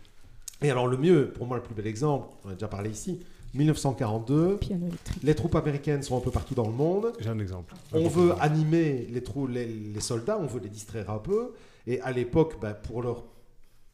[0.62, 3.20] Et alors, le mieux, pour moi, le plus bel exemple, on a déjà parlé ici,
[3.55, 4.57] 1942.
[4.57, 5.22] Piano électrique.
[5.22, 7.12] Les troupes américaines sont un peu partout dans le monde.
[7.20, 7.74] J'ai un exemple.
[7.92, 8.38] On Un veut exemple.
[8.42, 11.52] animer les, trou- les, les soldats, on veut les distraire un peu.
[11.87, 13.24] Et à l'époque, ben, pour, leur,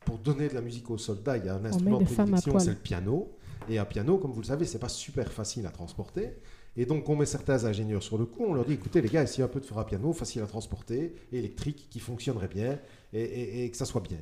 [0.06, 2.70] pour donner de la musique aux soldats, il y a un instrument de prédilection, c'est
[2.70, 3.30] le piano.
[3.68, 6.30] Et un piano, comme vous le savez, c'est pas super facile à transporter.
[6.76, 9.22] Et donc, on met certains ingénieurs sur le coup, on leur dit écoutez, les gars,
[9.22, 12.78] essayez un peu de faire un piano facile à transporter, électrique, qui fonctionnerait bien,
[13.12, 14.18] et, et- et que ça soit bien.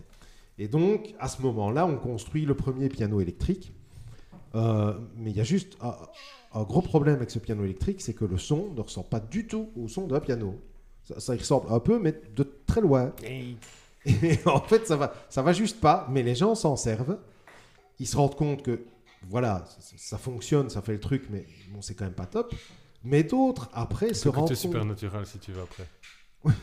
[0.59, 3.73] Et donc, à ce moment-là, on construit le premier piano électrique.
[4.57, 5.95] Euh, mais il y a juste un,
[6.55, 9.47] un gros problème avec ce piano électrique, c'est que le son ne ressemble pas du
[9.47, 10.57] tout au son d'un piano.
[11.05, 13.13] Ça, ça y ressemble un peu, mais de très loin.
[14.05, 17.19] Et en fait, ça va, ça va juste pas, mais les gens s'en servent.
[18.01, 18.81] Ils se rendent compte que,
[19.29, 22.55] voilà, ça, ça fonctionne, ça fait le truc, mais bon, c'est quand même pas top.
[23.05, 24.57] Mais d'autres, après, se rendent compte...
[24.57, 25.87] supernatural si tu veux après.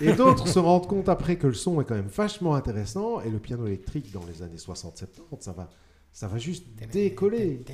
[0.00, 3.28] Et d'autres se rendent compte après que le son est quand même vachement intéressant et
[3.30, 5.06] le piano électrique dans les années 60-70,
[5.40, 5.68] ça va,
[6.12, 7.64] ça va juste décoller.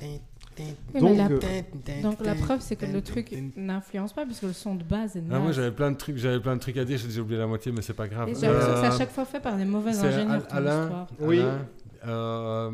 [0.00, 0.20] Oui,
[0.94, 4.52] Donc, mais la, euh, donc la preuve, c'est que le truc n'influence pas puisque le
[4.52, 5.56] son de base est Ah, moi naze.
[5.56, 7.80] j'avais plein de trucs, j'avais plein de trucs à dire, j'ai oublié la moitié, mais
[7.82, 8.28] c'est pas grave.
[8.28, 10.46] Et c'est à Euh, chaque fois fait par des mauvais ingénieurs.
[10.50, 11.06] Alain.
[11.20, 11.40] Oui.
[11.40, 11.66] Alain,
[12.06, 12.70] euh,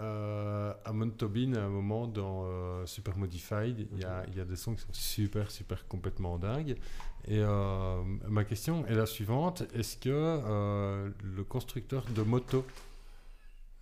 [0.00, 4.56] euh, Amon Tobin, à un moment dans euh, Super Modified, il y, y a des
[4.56, 6.76] sons qui sont super, super complètement dingues.
[7.26, 12.64] Et euh, ma question est la suivante est-ce que euh, le constructeur de moto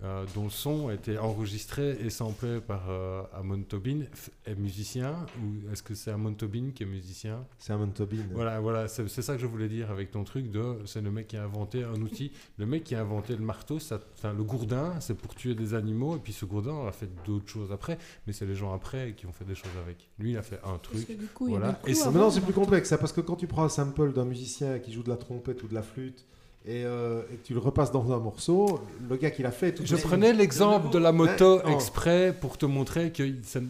[0.05, 4.03] euh, dont le son a été enregistré et samplé par euh, Amon Tobin,
[4.47, 7.45] est musicien ou est-ce que c'est Amon Tobin qui est musicien?
[7.59, 8.19] C'est Amon Tobin.
[8.33, 11.11] Voilà, voilà, c'est c'est ça que je voulais dire avec ton truc de c'est le
[11.11, 12.31] mec qui a inventé un outil.
[12.59, 16.17] Le mec qui a inventé le marteau, ça, le gourdin, c'est pour tuer des animaux
[16.17, 19.15] et puis ce gourdin on a fait d'autres choses après, mais c'est les gens après
[19.17, 20.09] qui ont fait des choses avec.
[20.19, 21.07] Lui, il a fait un Parce truc.
[21.09, 21.81] que du coup, il y Voilà.
[21.87, 24.79] Et Maintenant, c'est plus complexe, hein, parce que quand tu prends un sample d'un musicien
[24.79, 26.25] qui joue de la trompette ou de la flûte
[26.67, 29.85] et, euh, et tu le repasses dans un morceau, le gars qui l'a fait, tout
[29.87, 33.23] Je prenais l'exemple de la moto exprès pour te montrer que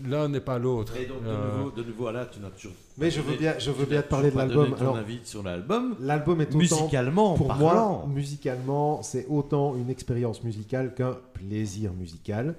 [0.09, 0.97] l'un n'est pas l'autre.
[0.97, 2.73] Et donc, de Euh, nouveau, de nouveau, Alain, tu n'as toujours.
[2.97, 4.75] Mais je veux bien, je veux bien te parler de l'album.
[4.81, 5.95] Alors, avis sur l'album.
[6.01, 7.99] l'album est autant, Musicalement, pour parlant.
[7.99, 12.57] moi, musicalement, c'est autant une expérience musicale qu'un plaisir musical.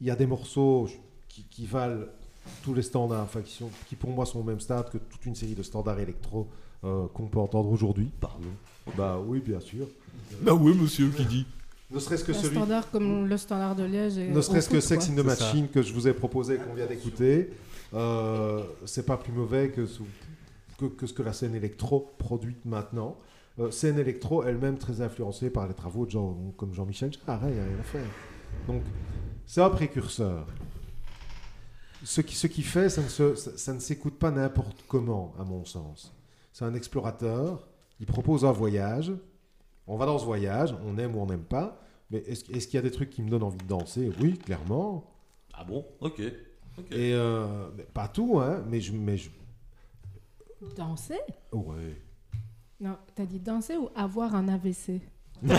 [0.00, 0.88] Il y a des morceaux
[1.28, 2.04] qui, qui valent
[2.62, 5.26] tous les standards, enfin, qui, sont, qui pour moi sont au même stade que toute
[5.26, 6.46] une série de standards électro
[6.84, 8.10] euh, qu'on peut entendre aujourd'hui.
[8.20, 8.46] Pardon.
[8.96, 9.86] Bah oui, bien sûr.
[10.42, 11.46] Bah oui, monsieur, qui dit.
[11.90, 14.16] Ne serait-ce que celui, standard comme le standard de Liège.
[14.18, 15.14] et ne serait-ce que foot, Sex quoi.
[15.14, 15.26] in the.
[15.26, 17.50] Machine que je vous ai proposé, qu'on vient d'écouter,
[17.94, 20.00] euh, c'est pas plus mauvais que, ce-
[20.78, 23.16] que, que ce que la scène électro produite maintenant.
[23.58, 27.54] Euh, scène électro elle-même très influencée par les travaux de gens comme Jean-Michel Jarre, il
[27.54, 28.06] n'y a rien à faire.
[28.68, 28.82] Donc,
[29.44, 30.46] c'est un précurseur.
[32.04, 36.14] Ce qui, ce qui fait, ça ne s'écoute pas n'importe comment, à mon sens.
[36.52, 37.66] C'est un explorateur,
[38.00, 39.12] il propose un voyage,
[39.86, 42.78] on va dans ce voyage, on aime ou on n'aime pas, mais est-ce qu'il y
[42.78, 44.10] a des trucs qui me donnent envie de danser?
[44.20, 45.04] Oui, clairement.
[45.54, 45.86] Ah bon?
[46.00, 46.20] Ok.
[46.78, 46.92] Ok.
[46.92, 48.92] Et euh, mais pas tout, hein, mais je.
[48.92, 49.28] Mais je...
[50.76, 51.20] Danser?
[51.52, 51.96] Ouais.
[52.80, 55.00] Non, t'as dit danser ou avoir un AVC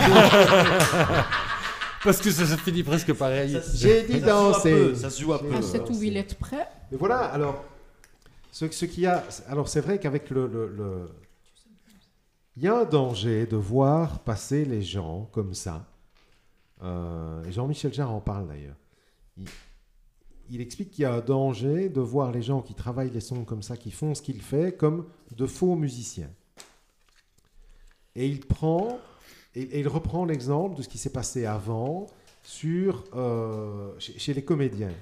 [2.04, 3.60] Parce que ça se finit presque pareil.
[3.74, 4.94] J'ai dit danser.
[4.96, 5.62] Ça se joue un peu.
[5.62, 7.64] C'est où il est prêt Mais voilà, alors,
[8.50, 9.22] ce, ce qu'il y a.
[9.48, 11.08] Alors, c'est vrai qu'avec le, le- le-
[12.56, 15.86] Il y a un danger de voir passer les gens comme ça.
[16.82, 18.76] Euh, Jean-Michel Jarre en parle d'ailleurs.
[20.50, 23.44] Il, explique qu'il y a un danger de voir les gens qui travaillent les sons
[23.44, 26.30] comme ça, qui font ce qu'il fait, comme de faux musiciens.
[28.14, 32.06] Et il reprend l'exemple de ce qui s'est passé avant
[32.42, 34.92] sur, euh, chez- chez les comédiens.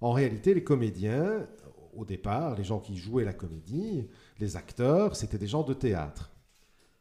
[0.00, 1.46] En réalité, les comédiens,
[1.94, 6.30] au départ, les gens qui jouaient la comédie, les acteurs, c'était des gens de théâtre.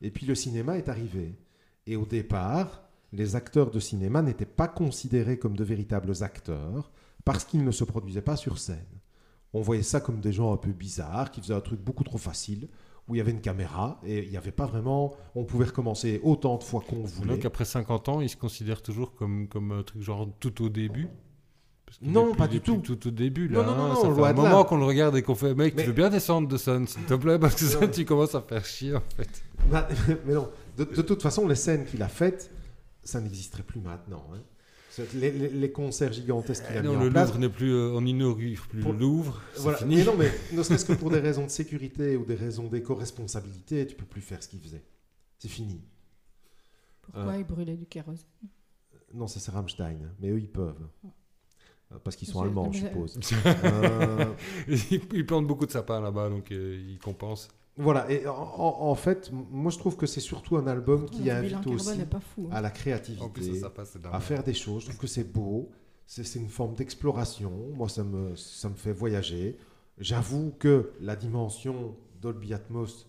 [0.02, 1.40] Et puis le cinéma est arrivé.
[1.86, 2.84] Et au départ,
[3.14, 6.92] les acteurs de cinéma n'étaient pas considérés comme de véritables acteurs
[7.26, 8.86] parce qu'ils ne se produisaient pas sur scène.
[9.54, 12.18] On voyait ça comme des gens un peu bizarres, qui faisaient un truc beaucoup trop
[12.18, 12.68] facile,
[13.08, 15.16] où il y avait une caméra et il n'y avait pas vraiment...
[15.36, 17.36] On pouvait recommencer autant de fois qu'on voulait.
[17.36, 20.70] Donc après 50 ans, il se considère toujours comme, comme un truc genre tout au
[20.70, 21.08] début?
[21.88, 22.78] Parce Non, est plus- pas du tout.
[22.78, 23.68] Tout au début, Non, là.
[23.68, 25.56] non, non, hein, non, ça fait loin un moment qu'on le regarde et qu'on fait
[25.56, 28.04] Mec, Mais- tu veux bien descendre de Sun, s'il te plaît Parce que ça, tu
[28.06, 29.30] commences à faire chier, en fait.
[29.72, 29.88] Bah,
[30.26, 32.52] mais non, de, de toute façon, les scènes qu'il a faites,
[33.04, 34.24] ça n'existerait plus maintenant.
[34.34, 34.40] hein.
[35.14, 37.28] Les, les- les concerts gigantesques qu'il a mis non, en le place.
[37.30, 37.72] Louvre n'est plus.
[37.72, 39.40] euh, on inaugure plus Pour- le Louvre.
[39.54, 39.78] c'est Voilà.
[39.78, 39.98] fini.
[39.98, 43.86] Mais non, mais ne serait-ce que pour des raisons de sécurité ou des raisons d'éco-responsabilité,
[43.86, 44.84] tu peux plus faire ce qu'il faisait.
[45.38, 45.82] C'est fini.
[47.04, 47.38] Pourquoi Euh.
[47.38, 48.26] il brûlait du kérosène?
[49.14, 50.12] Non, ça c'est Rammstein, hein.
[50.20, 50.82] mais eux ils peuvent.
[51.06, 51.08] Euh,
[52.04, 53.20] Parce qu'ils sont allemands, je suppose.
[53.46, 54.26] Euh,
[54.68, 57.48] ils, ils plantent beaucoup de sapins là-bas, donc euh, ils compensent.
[57.78, 62.00] voilà, et en, fait, moi je trouve que c'est surtout un album qui invite aussi
[62.36, 62.50] fou.
[62.52, 62.56] hein.
[62.56, 63.60] à la En plus, créativité.
[63.60, 63.72] ça
[64.12, 64.82] à faire des choses.
[64.84, 65.70] Je trouve que c'est beau.
[66.06, 67.52] C'est c'est une forme d'exploration.
[67.76, 69.58] Moi, ça me, ça me fait voyager.
[69.98, 73.08] J'avoue que la dimension Dolby Atmos,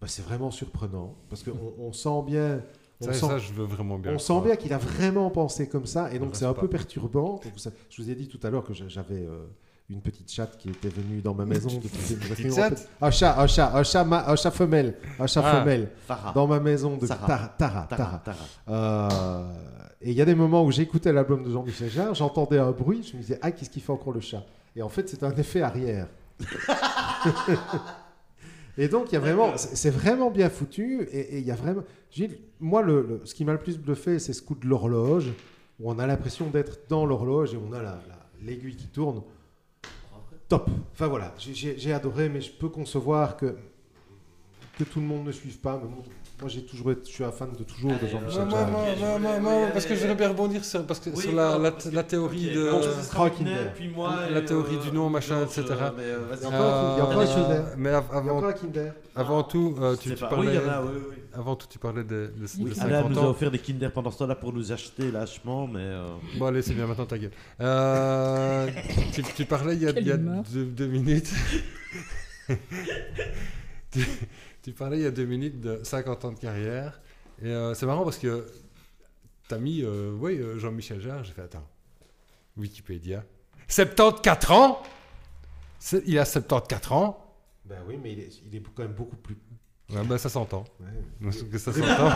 [0.00, 1.16] bah, c'est vraiment surprenant.
[1.28, 2.62] Parce qu'on on sent bien.
[3.00, 4.12] On Ça, sent, ça, je veux vraiment bien.
[4.14, 6.10] on sent bien qu'il a vraiment pensé comme ça.
[6.14, 6.62] Et donc, c'est un pas.
[6.62, 7.40] peu perturbant.
[7.44, 9.44] Donc, ça- je vous ai dit tout à l'heure que j'a- j'avais euh,
[9.90, 11.68] une petite chatte qui était venue dans ma maison.
[11.68, 14.94] depuis des- petite chatte Un chat, un chat, un chat, ma- un chat femelle.
[15.18, 15.60] Un chat Ah.
[15.60, 15.90] femelle.
[16.06, 16.32] Farah.
[16.32, 17.26] Dans ma maison Sarah.
[17.26, 17.48] Tara.
[17.58, 18.36] Tara, Tara, Tara.
[18.66, 19.10] Tara.
[19.10, 19.52] Euh,
[20.00, 23.02] et il y a des moments où j'écoutais l'album de Jean-Michel Jarre, j'entendais un bruit,
[23.02, 24.42] je me disais, ah, qu'est-ce qu'il fait encore le chat?
[24.74, 26.06] Et en fait, c'est un effet arrière.
[28.78, 31.02] et donc, il y a vraiment, c'est c'est vraiment bien foutu.
[31.10, 31.82] Et et il y a vraiment.
[32.10, 35.32] Gilles, moi, le, le- ce qui m'a le plus bluffé, c'est ce coup de l'horloge,
[35.80, 39.22] où on a l'impression d'être dans l'horloge et on a la- la- l'aiguille qui tourne.
[40.48, 40.70] Top.
[40.92, 43.56] Enfin voilà, j'ai- adoré, mais je peux concevoir que,
[44.78, 45.80] que tout le monde ne suive pas.
[45.82, 46.02] Mais bon,
[46.40, 48.70] moi, j'ai toujours été- je suis un fan de toujours de Jean-Michel Moi, Jarre.
[48.70, 51.32] moi, moi, moi, moi, moi, parce que j'aimerais bien rebondir sur, parce que, Oui, sur
[51.34, 52.70] la, non, théorie de.
[52.70, 53.72] bon, Euh, Kinder.
[53.74, 55.74] Puis moi, La théorie du nom, machin, Georges, etc.
[55.80, 56.38] euh, mais, euh, vas-y.
[56.38, 57.62] Il y a encore- il y a encore un Kinder.
[57.78, 58.92] mais av- Il y a avant, encore un Kinder.
[59.14, 60.60] avant tout, euh, tu, parlais.
[61.34, 63.90] Avant tout, tu parlais de, de, de Oui, 50 Alain nous a offert des Kinder
[63.92, 65.80] pendant ce temps-là pour nous acheter lâchement, mais.
[65.80, 66.06] euh,
[66.38, 67.30] Bon, allez, c'est bien, maintenant ta gueule.
[67.60, 68.68] Euh,
[69.12, 70.42] tu, tu parlais il y a, Quelle il y a humeur.
[70.52, 71.30] deux, deux minutes.
[73.90, 74.00] tu,
[74.66, 77.00] tu parlais il y a deux minutes de 50 ans de carrière.
[77.40, 78.44] Et euh, c'est marrant parce que
[79.46, 81.22] t'as mis, euh, oui, euh, Jean-Michel Jarre.
[81.22, 81.68] J'ai fait, attends,
[82.56, 83.24] Wikipédia.
[83.68, 84.82] 74 ans?
[86.04, 87.36] Il a 74 ans?
[87.64, 89.36] Ben oui, mais il est, il est quand même beaucoup plus.
[89.92, 90.64] Ouais, ben, ça s'entend.
[90.80, 90.86] Ouais.
[91.20, 92.10] Moi, je trouve que ça s'entend.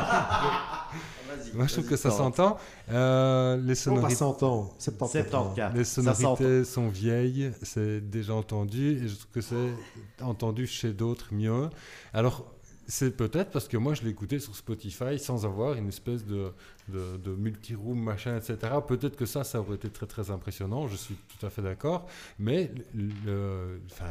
[1.55, 2.59] Moi, je trouve que ça s'entend.
[2.91, 4.15] Euh, les Non, pas sonorités.
[4.17, 4.71] 100 ans.
[4.79, 5.55] 74.
[5.55, 5.77] 74.
[5.77, 9.73] Les sonorités sont vieilles, c'est déjà entendu, et je trouve que c'est
[10.21, 11.71] entendu chez d'autres mieux.
[12.13, 12.45] Alors,
[12.89, 16.53] c'est peut-être parce que moi, je l'ai écouté sur Spotify sans avoir une espèce de,
[16.89, 18.57] de, de multi-room, machin, etc.
[18.87, 22.07] Peut-être que ça, ça aurait été très, très impressionnant, je suis tout à fait d'accord.
[22.41, 24.11] Mais, le, enfin,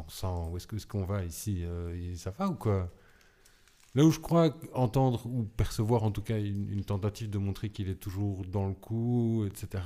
[0.00, 2.90] bon sang, où est-ce qu'on va ici Euh, Ça va ou quoi?
[3.94, 7.88] Là où je crois entendre ou percevoir en tout cas une, tentative de montrer qu'il
[7.88, 9.82] est toujours dans le coup, etc.,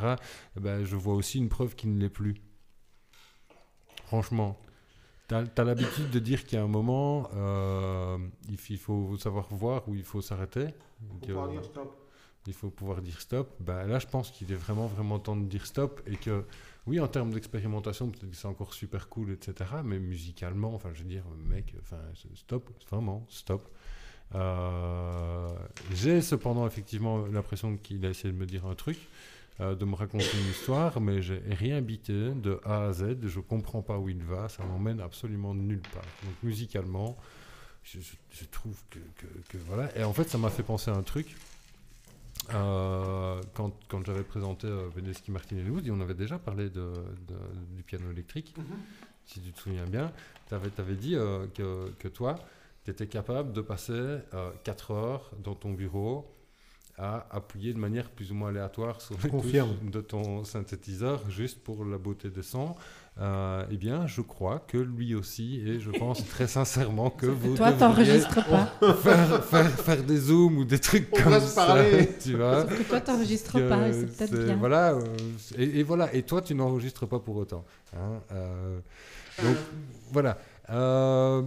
[0.56, 2.34] eh ben, je vois aussi une preuve qu'il ne l'est plus.
[4.04, 4.58] Franchement.
[5.28, 8.18] Tu as, l'habitude de dire qu'il y a un moment, euh,
[8.50, 10.66] il, faut savoir voir où il faut s'arrêter?
[11.08, 12.03] Faut dire stop.
[12.46, 13.54] Il faut pouvoir dire stop.
[13.60, 16.44] Ben, là, je pense qu'il est vraiment, vraiment temps de dire stop et que,
[16.86, 19.70] oui, en termes d'expérimentation, peut-être que c'est encore super cool, etc.
[19.84, 21.74] Mais musicalement, enfin, je veux dire, mec,
[22.34, 23.68] stop, vraiment, stop.
[24.34, 25.48] Euh,
[25.94, 28.98] J'ai cependant effectivement l'impression qu'il a essayé de me dire un truc,
[29.60, 33.16] euh, de me raconter une histoire, mais j'ai rien bité de A à Z.
[33.26, 36.02] Je comprends pas où il va, ça m'emmène absolument nulle part.
[36.24, 37.16] Donc musicalement,
[37.84, 37.98] je,
[38.50, 39.96] trouve que, que- que voilà.
[39.96, 41.36] Et en fait, ça m'a fait penser à un truc.
[42.52, 44.88] Euh, quand quand j'avais présenté euh,
[45.30, 46.92] Martin et et on avait déjà parlé de,
[47.28, 48.54] de- du piano électrique,
[49.24, 50.12] si tu te souviens bien,
[50.48, 52.34] tu avais, dit euh, que, que toi,
[52.84, 54.18] tu étais capable de passer
[54.64, 56.30] 4 heures dans ton bureau
[56.98, 59.76] à appuyer de manière plus ou moins aléatoire sur les Confirme.
[59.78, 62.76] touches de ton synthétiseur juste pour la beauté des sons.
[63.20, 67.56] Euh, eh bien, je crois que lui aussi, et je pense très sincèrement que vous
[67.56, 68.66] Toi, t'enregistres pas.
[68.94, 72.08] faire, faire, faire des zooms ou des trucs On comme ça, parler.
[72.20, 72.62] tu vois.
[72.62, 74.56] Sauf que toi, t'enregistres pas, et c'est peut-être bien.
[74.56, 75.00] Voilà, euh,
[75.56, 77.64] et, et voilà, et toi, tu n'enregistres pas pour autant.
[77.96, 78.78] hein, euh,
[79.42, 79.56] donc,
[80.10, 80.36] voilà.
[80.70, 81.42] Euh,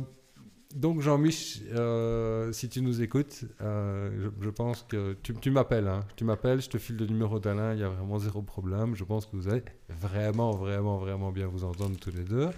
[0.78, 5.88] donc, Jean-Mich, euh, si tu nous écoutes, euh, je, je pense que tu, tu m'appelles.
[5.88, 6.02] hein.
[6.16, 8.96] tu m'appelles, je te file le numéro d'Alain, il y a vraiment zéro problème.
[8.96, 12.50] Je pense que vous allez vraiment, vraiment, vraiment bien vous entendre tous les deux.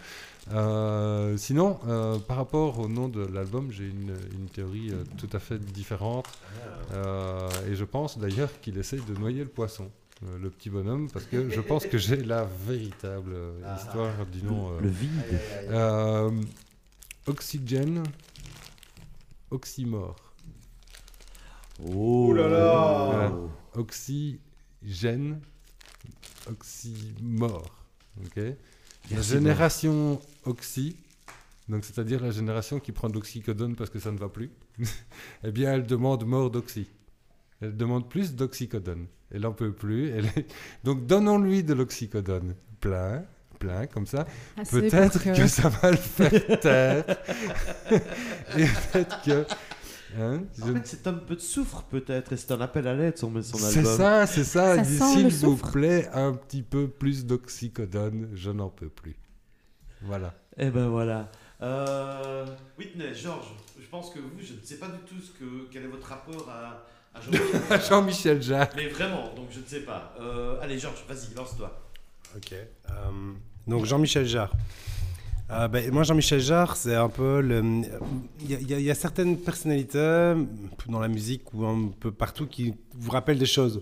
[0.54, 1.80] Euh, sinon,
[2.28, 6.28] par rapport au nom de l'album, j'ai une, une théorie tout à fait différente.
[7.68, 9.90] Et je pense d'ailleurs qu'il essaye de noyer le poisson,
[10.42, 13.34] le petit bonhomme, parce que je pense que j'ai la véritable
[13.66, 13.76] Ah.
[13.78, 14.72] histoire du nom.
[14.74, 15.10] euh, Le vide.
[15.70, 16.32] euh,
[17.28, 18.04] oxygène,
[19.52, 20.16] oxymore.
[21.94, 23.06] Oh là là.
[23.06, 23.34] Voilà.
[23.76, 25.40] Oxygène,
[26.50, 27.72] oxymore.
[28.26, 28.42] Ok
[29.12, 30.98] La génération oxy,
[31.70, 34.52] donc c'est-à-dire la génération qui prend de l'oxycodone parce que ça ne va plus,
[35.44, 36.88] eh bien elle demande mort d'oxy.
[37.62, 39.06] Elle demande plus d'oxycodone.
[39.32, 40.10] Elle n'en peut plus.
[40.10, 40.52] Elle est-
[40.84, 42.56] Donc donnons-lui de l'oxycodone.
[42.80, 43.26] Plein,
[43.60, 44.26] plein, comme ça.
[44.58, 45.48] Assez Peut-être que...
[45.48, 47.04] ça va le faire taire.
[48.58, 49.46] Et peut-être que.
[50.20, 53.18] hein, En fait, c'est un peu de soufre peut-être, et c'est un appel à l'aide
[53.18, 54.84] son, son C'est ça, c'est ça.
[54.84, 55.72] Ça S'il vous soufre.
[55.72, 59.16] plaît, un petit peu plus d'oxycodone, je n'en peux plus.
[60.02, 60.34] Voilà.
[60.58, 61.30] Et ben voilà.
[61.62, 62.46] Euh,
[62.78, 65.84] Whitney, Georges, je pense que vous, je ne sais pas du tout ce que, quel
[65.84, 67.82] est votre rapport à, à Jean-Michel.
[67.90, 68.70] Jean-Michel Jarre.
[68.78, 70.16] Mais vraiment, donc je ne sais pas.
[70.22, 71.86] Euh, allez, Georges, vas-y, lance-toi.
[72.36, 72.54] Ok.
[72.54, 72.94] Euh,
[73.70, 74.52] donc Jean-Michel Jarre.
[75.52, 77.82] Euh, ben, moi, Jean-Michel Jarre, c'est un peu le.
[78.42, 80.34] Il y, a- y y certaines personnalités
[80.88, 83.82] dans la musique ou un peu partout qui vous rappellent des choses.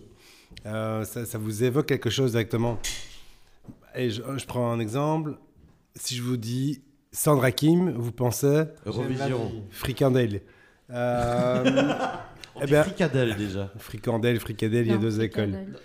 [0.66, 2.80] Euh, ça, ça vous évoque quelque chose directement.
[3.96, 5.34] Et je, je prends un exemple.
[5.96, 9.52] Si je vous dis Sandra Kim, vous pensez Eurovision.
[9.72, 10.42] Frikandel.
[10.90, 11.94] Euh,
[12.60, 13.72] Eh ben- fricadelle déjà.
[13.78, 15.50] fricandel, fricadel, il y a deux fricadelle.
[15.54, 15.80] écoles.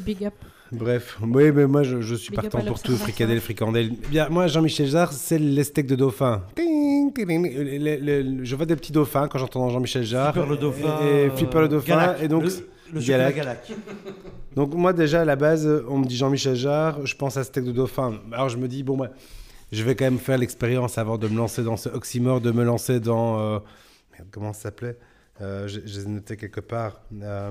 [0.00, 0.34] Big up.
[0.72, 3.92] Bref, oui, mais moi je, je suis Big partant pour tout, fricadelle, fricandelle.
[4.04, 6.42] Eh Bien, moi, Jean-Michel Jarre, c'est les steaks de dauphin.
[6.54, 7.42] Ting, ting, ting.
[7.56, 10.32] Le- le- le- je vois des petits dauphins quand j'entends Jean-Michel Jarre.
[10.34, 10.98] Flipper le dauphin.
[11.02, 11.86] Et, et euh, Flipper le dauphin.
[11.96, 12.22] Galac.
[12.22, 12.44] Et donc,
[12.92, 13.34] le, Galac.
[13.36, 13.72] Galac.
[14.54, 17.64] donc, moi, déjà, à la base, on me dit Jean-Michel Jarre, je pense à steak
[17.64, 18.14] de dauphin.
[18.32, 19.10] Alors, je me dis, bon, bah,
[19.72, 22.62] je vais quand même faire l'expérience avant de me lancer dans ce oxymore, de me
[22.64, 23.38] lancer dans.
[23.40, 23.58] euh,
[24.12, 24.96] merde, comment ça s'appelait?
[25.40, 27.00] Euh, je, je les ai notés quelque part.
[27.22, 27.50] Euh,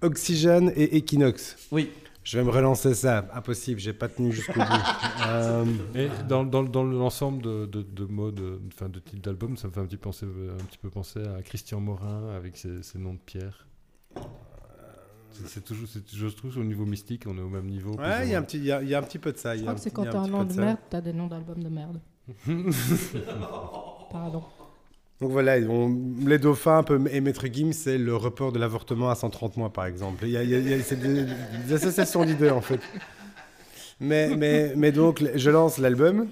[0.00, 1.56] oxygène et équinoxe.
[1.70, 1.90] Oui.
[2.24, 3.26] Je vais me relancer ça.
[3.34, 4.66] Impossible, j'ai pas tenu jusqu'au bout.
[5.26, 9.56] Euh, Et dans, dans, dans l'ensemble de, de, de modes, euh, enfin de types d'albums,
[9.56, 12.82] ça me fait un petit, penser, un petit peu penser à Christian Morin avec ses,
[12.82, 13.66] ses noms de pierre.
[15.30, 17.92] C'est- C'est toujours, je trouve au niveau mystique, on est au même niveau.
[17.92, 19.32] ouais, ou il y, a un petit- il y, a, y a un petit peu
[19.32, 19.56] de ça.
[19.56, 21.68] Je crois que c'est quand t'as un nom de merde, t'as des noms d'albums de
[21.68, 22.00] merde.
[25.22, 29.08] Donc voilà, ont- les dauphins un peu, et Maître Gims, c'est le report de l'avortement
[29.08, 30.24] à 130 mois, par exemple.
[30.24, 30.36] Il y
[30.74, 31.26] a, c'est des,
[31.72, 32.80] associations d'idées, en fait.
[34.00, 36.26] Mais, donc, je lance l'album,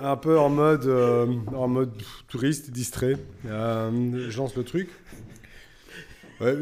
[0.00, 1.92] un peu en mode, euh, en mode
[2.26, 3.14] touriste, distrait.
[3.46, 4.88] Euh, je lance le truc.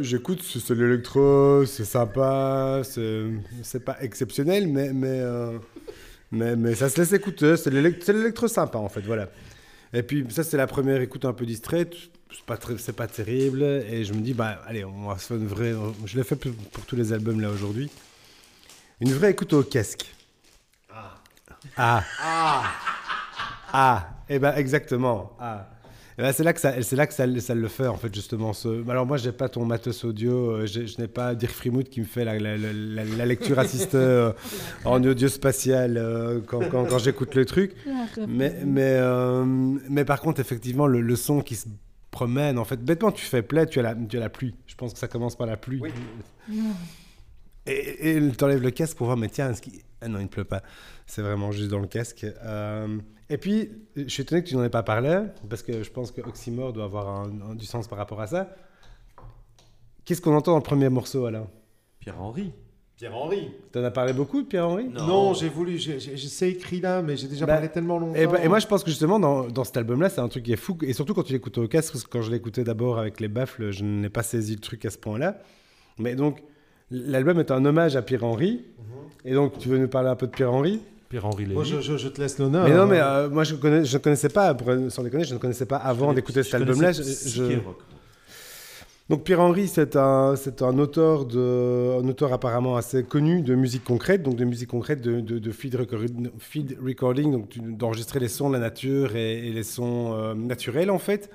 [0.02, 5.56] J'écoute, c'est l'électro, c'est sympa, c'est pas exceptionnel, mais, mais, euh,
[6.30, 9.30] mais, mais ça se laisse écouter, c'est de l'élect- c'est l'électro sympa, en fait, voilà.
[9.92, 11.94] Et puis ça, c'est la première écoute un peu distraite.
[12.32, 13.62] C'est pas, très- c'est pas terrible.
[13.62, 15.74] Et je me dis, bah allez, on va se faire une vraie.
[16.04, 17.90] Je l'ai fait pour, pour tous les albums là aujourd'hui.
[19.00, 20.06] Une vraie écoute au casque.
[21.76, 22.04] Ah.
[22.22, 22.64] Ah.
[23.72, 24.08] Ah.
[24.28, 25.36] Et ben exactement.
[25.40, 25.66] Ah.
[26.20, 28.14] Et ben, c'est là que ça, c'est là que ça, ça le fait en fait
[28.14, 28.52] justement.
[28.52, 28.68] Ce...
[28.90, 30.50] Alors moi, j'ai pas ton matos audio.
[30.50, 33.58] euh, je n'ai pas Dirk Freemood qui me fait la, la- la- la- la lecture
[33.58, 34.32] assistée euh,
[34.84, 37.72] en audio spatial euh, quand, quand- quand j'écoute le truc.
[38.28, 41.68] Mais, mais, euh, mais par contre, effectivement, le, le son qui se
[42.10, 44.54] promène, en fait, bêtement, tu fais play, tu as la, tu as la pluie.
[44.66, 45.80] Je pense que ça commence par la pluie.
[47.66, 50.24] Et, et tu enlèves le casque pour voir, mais tiens, est-ce qu'il- ah non, il
[50.24, 50.62] ne pleut pas.
[51.06, 52.26] C'est vraiment juste dans le casque.
[52.44, 52.98] Euh,
[53.30, 56.10] et puis, je suis étonné que tu n'en aies pas parlé, parce que je pense
[56.10, 58.54] que Oxymore doit avoir un- un- du sens par rapport à ça.
[60.04, 61.46] Qu'est-ce qu'on entend dans le premier morceau, Alain?
[62.00, 62.52] Pierre-Henri.
[62.96, 63.50] Pierre-Henri.
[63.72, 64.88] Tu en as parlé beaucoup de Pierre-Henri?
[64.90, 68.14] Non, j'ai voulu, j'ai j'ai- j'ai écrit là, mais j'ai déjà Bah, parlé tellement longtemps.
[68.14, 70.44] Et, bah- et moi, je pense que justement, dans, dans cet album-là, c'est un truc
[70.44, 70.76] qui est fou.
[70.82, 73.28] Et surtout quand tu l'écoutes au casque, parce que quand je l'écoutais d'abord avec les
[73.28, 75.38] baffles, je n'ai pas saisi le truc à ce point-là.
[75.98, 76.42] Mais donc,
[76.90, 78.64] l'album est un hommage à Pierre-Henri.
[79.24, 80.80] Et donc, tu veux nous parler un peu de Pierre-Henri?
[81.10, 81.54] Pierre-Henri Lévy.
[81.54, 82.66] Moi, je, je- je te laisse l'honneur.
[82.66, 85.38] Mais non, mais euh, moi, je ne je connaissais pas, pour- sans déconner, je ne
[85.38, 86.92] connaissais pas avant d'écouter cet album-là.
[86.92, 87.58] Je- je-
[89.08, 93.82] Donc Pierre-Henri, c'est un, c'est un auteur de, un auteur apparemment assez connu de musique
[93.82, 95.76] concrète, donc de musique concrète de, de, de field,
[96.80, 101.00] recording, donc d'enregistrer les sons de la nature et, et les sons euh, naturels en
[101.00, 101.28] fait.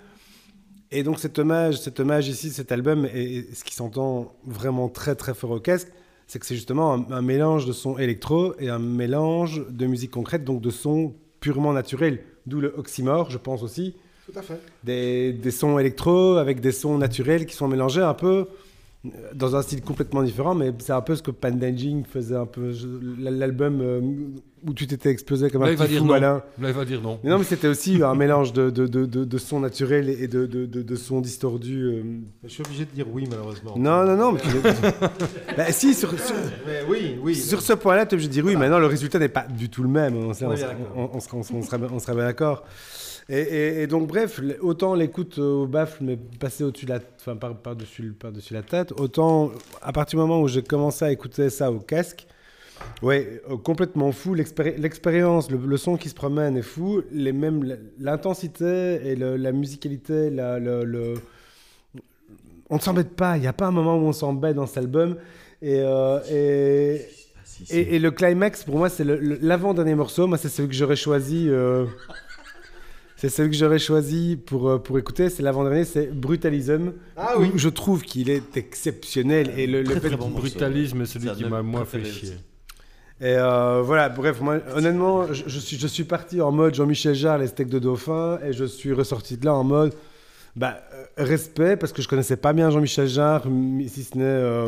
[0.91, 4.87] Et donc cet hommage, cet hommage ici, cet album, et, et ce qui s'entend vraiment
[4.87, 5.89] très très fort au casque,
[6.27, 10.11] c'est que c'est justement un, un mélange de sons électro et un mélange de musique
[10.11, 14.59] concrète, donc de sons purement naturels, d'où le oxymore, je pense aussi Tout à fait.
[14.83, 18.47] des, des sons électro avec des sons naturels qui sont mélangés un peu
[19.05, 22.47] euh, dans un style complètement différent, mais c'est un peu ce que Pandanging faisait un
[22.47, 22.73] peu.
[23.19, 24.01] L'album euh,
[24.67, 26.13] où tu t'étais explosé comme Là, un petit dire fou, non.
[26.13, 26.43] Alain.
[26.59, 27.19] Là, il va dire non.
[27.23, 30.27] Mais non, mais c'était aussi un mélange de, de, de, de, de sons naturels et
[30.27, 31.83] de, de, de, de sons distordus.
[31.83, 32.03] euh.
[32.43, 33.75] Je suis obligé de dire oui, malheureusement.
[33.77, 34.31] Non, non, non.
[34.33, 34.47] Mais tu-
[35.57, 37.35] bah, si, sur, sur, Mais oui, oui.
[37.35, 38.55] sur ce point-là, tu es obligé de dire oui.
[38.55, 40.15] Maintenant, le résultat n'est pas du tout le même.
[40.17, 42.63] On, sait- On on, on- on sera, on sera bien- on sera bien d'accord.
[43.27, 47.35] Et, et- et donc, bref, autant l'écoute au baffle mais passer au-dessus de la, enfin,
[47.35, 48.13] par, par-dessus
[48.51, 49.51] la tête, autant
[49.81, 52.27] à partir du moment où j'ai commencé à écouter ça au casque,
[53.01, 54.33] ouais, euh, complètement fou.
[54.35, 57.01] L'expéri- L'expérience, le, le son qui se promène est fou.
[57.11, 61.13] Les mêmes, l'intensité et le- la musicalité, la, le, le-
[62.69, 63.37] on ne s'embête pas.
[63.37, 65.17] Il n'y a pas un moment où on s'embête dans cet album.
[65.61, 67.01] Et, euh, et,
[67.69, 70.27] et, et le climax, pour moi, c'est l'avant-dernier morceau.
[70.27, 71.47] Moi, c'est celui que j'aurais choisi.
[71.49, 71.85] euh,
[73.15, 75.29] c'est celui que j'aurais choisi pour, euh, pour écouter.
[75.29, 76.93] C'est l'avant-dernier, c'est Brutalism.
[77.15, 77.51] Ah oui.
[77.53, 79.53] où je trouve qu'il est exceptionnel.
[79.57, 80.49] Et le, le Très, fait très bon qu'il- morceau.
[80.49, 82.33] Brutalisme est celui qui m'a moins fait chier.
[83.21, 87.15] Et euh, voilà, bref, moi, honnêtement, je, je suis, je suis parti en mode Jean-Michel
[87.15, 89.93] Jarre, les steaks de dauphin, et je suis ressorti de là en mode
[90.57, 93.43] bah, euh, respect, parce que je connaissais pas bien Jean-Michel Jarre,
[93.87, 94.67] si ce n'est euh,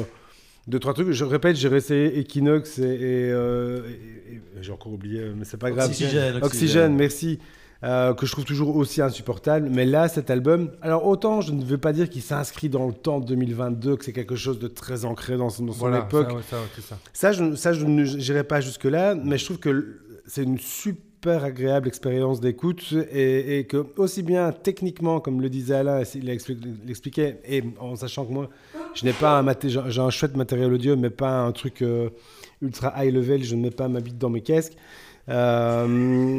[0.67, 1.11] deux, trois trucs.
[1.11, 5.57] Je répète, j'ai essayé Equinox et, et, euh, et- et- j'ai encore oublié, mais c'est
[5.57, 5.89] pas grave.
[5.89, 7.39] Oxygène, Oxygène, merci.
[7.83, 9.69] Euh, que je trouve toujours aussi insupportable.
[9.71, 12.93] Mais là, cet album, alors autant je ne veux pas dire qu'il s'inscrit dans le
[12.93, 15.99] temps de 2022, que c'est quelque chose de très ancré dans son, dans son Voilà,
[15.99, 16.27] époque.
[16.29, 16.97] ça, ouais, ça, ouais, c'est ça.
[17.13, 21.87] Ça, je, ça, je n'irai pas jusque-là, mais je trouve que c'est une super agréable
[21.87, 27.39] expérience d'écoute et, et que, aussi bien techniquement, comme le disait Alain, il l'expli- l'expliquait,
[27.47, 28.49] et en sachant que moi,
[28.93, 29.55] je n'ai pas un,
[29.89, 32.09] j'ai un chouette matériel audio, mais pas un truc euh,
[32.61, 34.73] ultra high level, je ne mets pas ma bite dans mes casques.
[35.29, 36.37] Euh,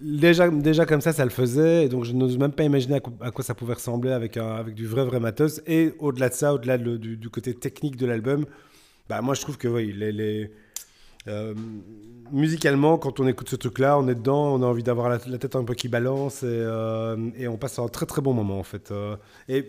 [0.00, 3.30] déjà, déjà comme ça, ça le faisait, et donc je n'ose même pas imaginer à
[3.30, 5.60] quoi, ça pouvait ressembler avec, avec du vrai, vrai matos.
[5.66, 8.46] Et au-delà de ça, au-delà de- du, côté technique de l'album,
[9.08, 10.50] bah, moi je trouve que oui, les,
[11.26, 11.54] euh,
[12.32, 15.56] musicalement, quand on écoute ce truc-là, on est dedans, on a envie d'avoir la, tête
[15.56, 18.64] un peu qui balance, et, euh, et on passe un très très bon moment en
[18.64, 18.90] fait.
[18.90, 19.16] Euh,
[19.48, 19.66] et,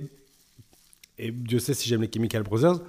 [1.17, 2.79] et Dieu sait si j'aime les Chemical Brothers.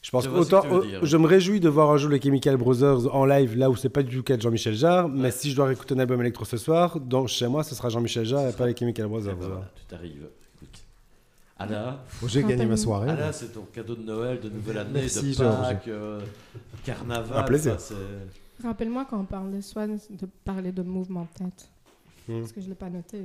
[0.00, 1.04] Je pense Je que tu dire.
[1.04, 3.88] je me réjouis de voir un jour les Chemical Brothers en live, là où c'est
[3.88, 6.20] pas du tout le cas de Jean-Michel Jarre, mais si je dois écouter un album
[6.20, 9.34] électro ce soir, dans, chez moi, ce sera Jean-Michel Jarre et pas les Chemical Brothers.
[9.36, 10.28] voilà, tout arrive.
[10.56, 10.82] Écoute.
[11.58, 13.10] Anna, J'ai gagné ma soirée.
[13.10, 15.36] Anna c'est ton cadeau de Noël, de Nouvelle Année, Merci, de.
[15.44, 16.20] Pâques, euh,
[16.84, 17.36] Carnaval.
[17.36, 17.76] Un plaisir.
[18.62, 21.68] Rappelle-moi quand on parle de Swan, de parler de mouvement de tête.
[22.28, 22.40] Hmm.
[22.40, 23.18] Parce que je ne l'ai pas noté.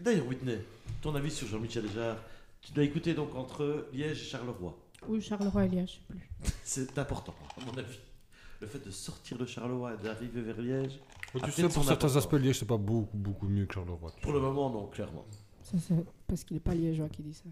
[0.00, 0.58] D'ailleurs, Whitney,
[1.00, 2.16] ton avis sur Jean-Michel Jarre
[2.60, 4.76] Tu dois écouter donc entre Liège et Charleroi.
[5.08, 6.30] Ou Charleroi et Liège, je sais plus.
[6.64, 7.98] C'est important, à mon avis.
[8.60, 10.98] Le fait de sortir de Charleroi et d'arriver vers Liège,
[11.32, 12.18] Tu sais, peut-être pour son certains important.
[12.18, 14.12] aspects, Liège, c'est pas beaucoup, beaucoup mieux que Charleroi.
[14.22, 15.24] pour le moment, non, clairement.
[15.62, 15.94] Ça, c'est
[16.26, 17.44] parce qu'il n'est pas liégeois qui dit ça.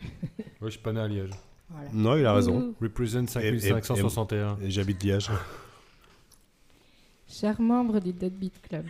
[0.60, 1.30] Ouais, je suis pas né à Liège.
[1.68, 1.88] Voilà.
[1.92, 2.58] Non, il a raison.
[2.60, 2.74] Ouh.
[2.80, 4.58] Represent Et- et- 5561.
[4.62, 5.30] Et J'habite Liège.
[7.28, 8.86] Chers membres du Deadbeat Club,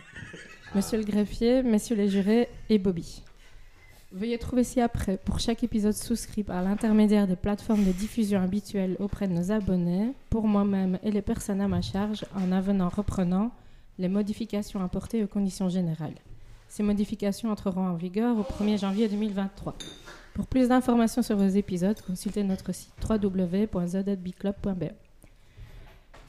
[0.73, 3.21] Monsieur le greffier, Messieurs les jurés et Bobby.
[4.11, 9.27] Veuillez trouver ci-après, pour chaque épisode souscrit par l'intermédiaire des plateformes de diffusion habituelles auprès
[9.27, 13.51] de nos abonnés, pour moi-même et les personnes à ma charge, un avenant reprenant
[13.97, 16.15] les modifications apportées aux conditions générales.
[16.69, 19.75] Ces modifications entreront en vigueur au 1er janvier 2023.
[20.33, 24.91] Pour plus d'informations sur vos épisodes, consultez notre site www.zdbclub.be.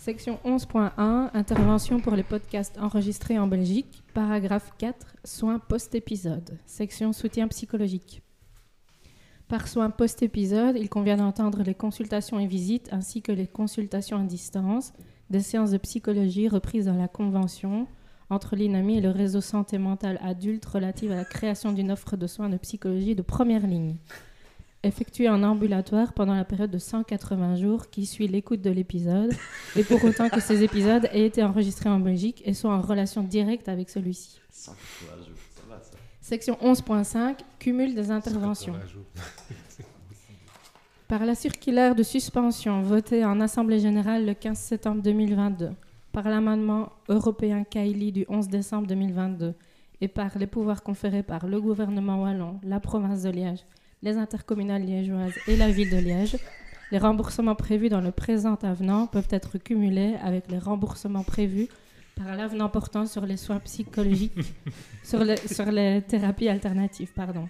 [0.07, 4.05] Section 11.1 Intervention pour les podcasts enregistrés en Belgique.
[4.15, 6.61] Paragraphe 4 Soins post-épisode.
[6.65, 8.23] Section Soutien psychologique.
[9.49, 14.23] Par soins post-épisode, il convient d'entendre les consultations et visites ainsi que les consultations à
[14.23, 14.93] distance,
[15.29, 17.89] des séances de psychologie reprises dans la convention
[18.31, 22.29] entre l'INAMI et le réseau santé mentale adulte relative à la création d'une offre de
[22.29, 23.97] soins de psychologie de première ligne.
[24.87, 29.33] Effectuée en ambulatoire pendant la période de 180 jours qui suit l'écoute de l'épisode,
[29.75, 33.25] et pour autant que ces épisodes aient été enregistrés en Belgique et soient en relation
[33.25, 34.41] directe avec celui-ci.
[34.49, 35.91] 180 jours, ça va ça.
[36.21, 38.75] Section 11.5 Cumul des interventions.
[41.09, 45.71] Par la circulaire de suspension votée en Assemblée générale le 15 septembre 2022,
[46.13, 49.53] par l'amendement européen Kaili du 11 décembre 2022
[50.01, 53.65] et par les pouvoirs conférés par le gouvernement wallon, la province de Liège,
[54.03, 56.37] les intercommunales liégeoises et la ville de Liège,
[56.93, 61.69] les remboursements prévus dans le présent avenant peuvent être cumulés avec les remboursements prévus
[62.17, 64.33] par l'avenant portant sur les soins psychologiques,
[65.03, 67.47] sur les, sur les thérapies alternatives, pardon.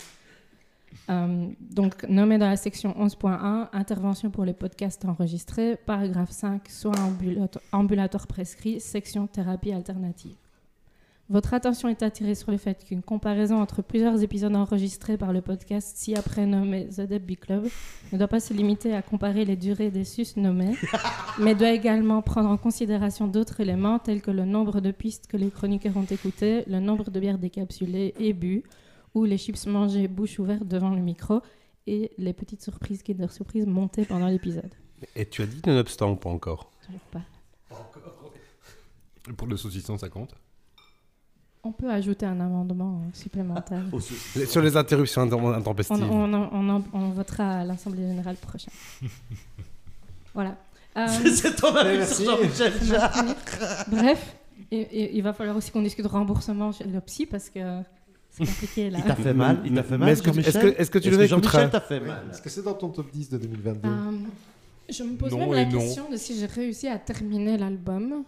[1.10, 6.94] Euh, donc, nommé dans la section 11.1, intervention pour les podcasts enregistrés, paragraphe 5, soins
[6.94, 10.34] ambulato- ambulatoires prescrits, section thérapie alternative.
[11.28, 15.42] Votre attention est attirée sur le fait qu'une comparaison entre plusieurs épisodes enregistrés par le
[15.42, 17.66] podcast ci-après nommé The Debbie Club
[18.12, 20.76] ne doit pas se limiter à comparer les durées des sus nommés,
[21.40, 25.36] mais doit également prendre en considération d'autres éléments tels que le nombre de pistes que
[25.36, 28.62] les chroniqueurs ont écoutées, le nombre de bières décapsulées et bues,
[29.12, 31.40] ou les chips mangés bouche ouverte devant le micro,
[31.88, 34.72] et les petites surprises Kinder Surprise montées pendant l'épisode.
[35.16, 36.70] Et tu as dit nonobstant ou pas encore?
[36.86, 37.22] Toujours pas.
[39.28, 40.32] Et Pour le saucisson, ça compte
[41.66, 43.82] On peut ajouter un amendement euh, supplémentaire.
[44.46, 46.10] Sur les interruptions inter- On, intempestives.
[46.10, 48.72] on, on en- on votera à l'Assemblée Générale prochaine.
[50.34, 50.56] voilà.
[50.96, 52.22] Euh, C'est ton avis Merci.
[52.24, 52.72] sur Jean-Michel.
[53.88, 54.36] Bref,
[54.70, 57.60] et- et il va falloir aussi qu'on discute de remboursement chez le psy parce que
[58.30, 58.98] c'est compliqué là.
[59.00, 61.16] Il t'a fait mal Il t'a fait mal est-ce que est-ce que- que tu le
[61.26, 63.92] Jean-Michel réécouteras t'a fait mal Est-ce que c'est dans ton top 10 de 2022 Euh,
[64.88, 65.80] je me pose Non même la non.
[65.80, 68.22] question de si j'ai réussi à terminer l'album.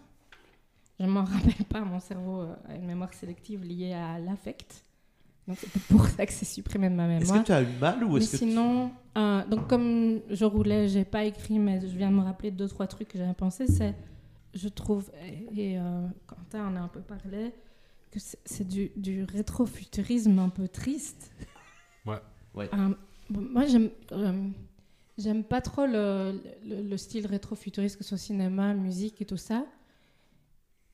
[1.01, 4.82] Je m'en rappelle pas, mon cerveau euh, a une mémoire sélective liée à l'affect.
[5.46, 7.40] Donc c'est pour ça que c'est supprimé de ma Est-ce mémoire.
[7.42, 10.88] que tu as eu mal ou est-ce que tu- sinon, euh, donc comme je roulais,
[10.88, 13.66] j'ai pas écrit, mais je viens de me rappeler deux trois trucs que j'avais pensé.
[13.66, 13.94] C'est,
[14.53, 15.11] je trouve,
[15.55, 17.53] et, et, euh, Quentin en a un peu parlé,
[18.11, 21.32] que c'est, du, du rétrofuturisme un peu triste.
[22.05, 22.18] Ouais.
[22.55, 22.68] Ouais.
[22.74, 22.94] Euh,
[23.30, 24.49] moi, j'aime, euh,
[25.16, 29.36] j'aime pas trop le, le, le style rétrofuturiste, que ce soit cinéma, musique et tout
[29.38, 29.64] ça.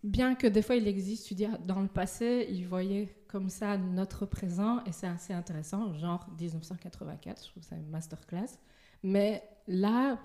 [0.04, 3.48] Bien que des fois il existe, tu dis, ah, dans le passé, ils voyaient comme
[3.48, 8.58] ça notre présent, et c'est assez intéressant, genre 1984, je trouve ça une masterclass.
[9.02, 10.18] Mais là,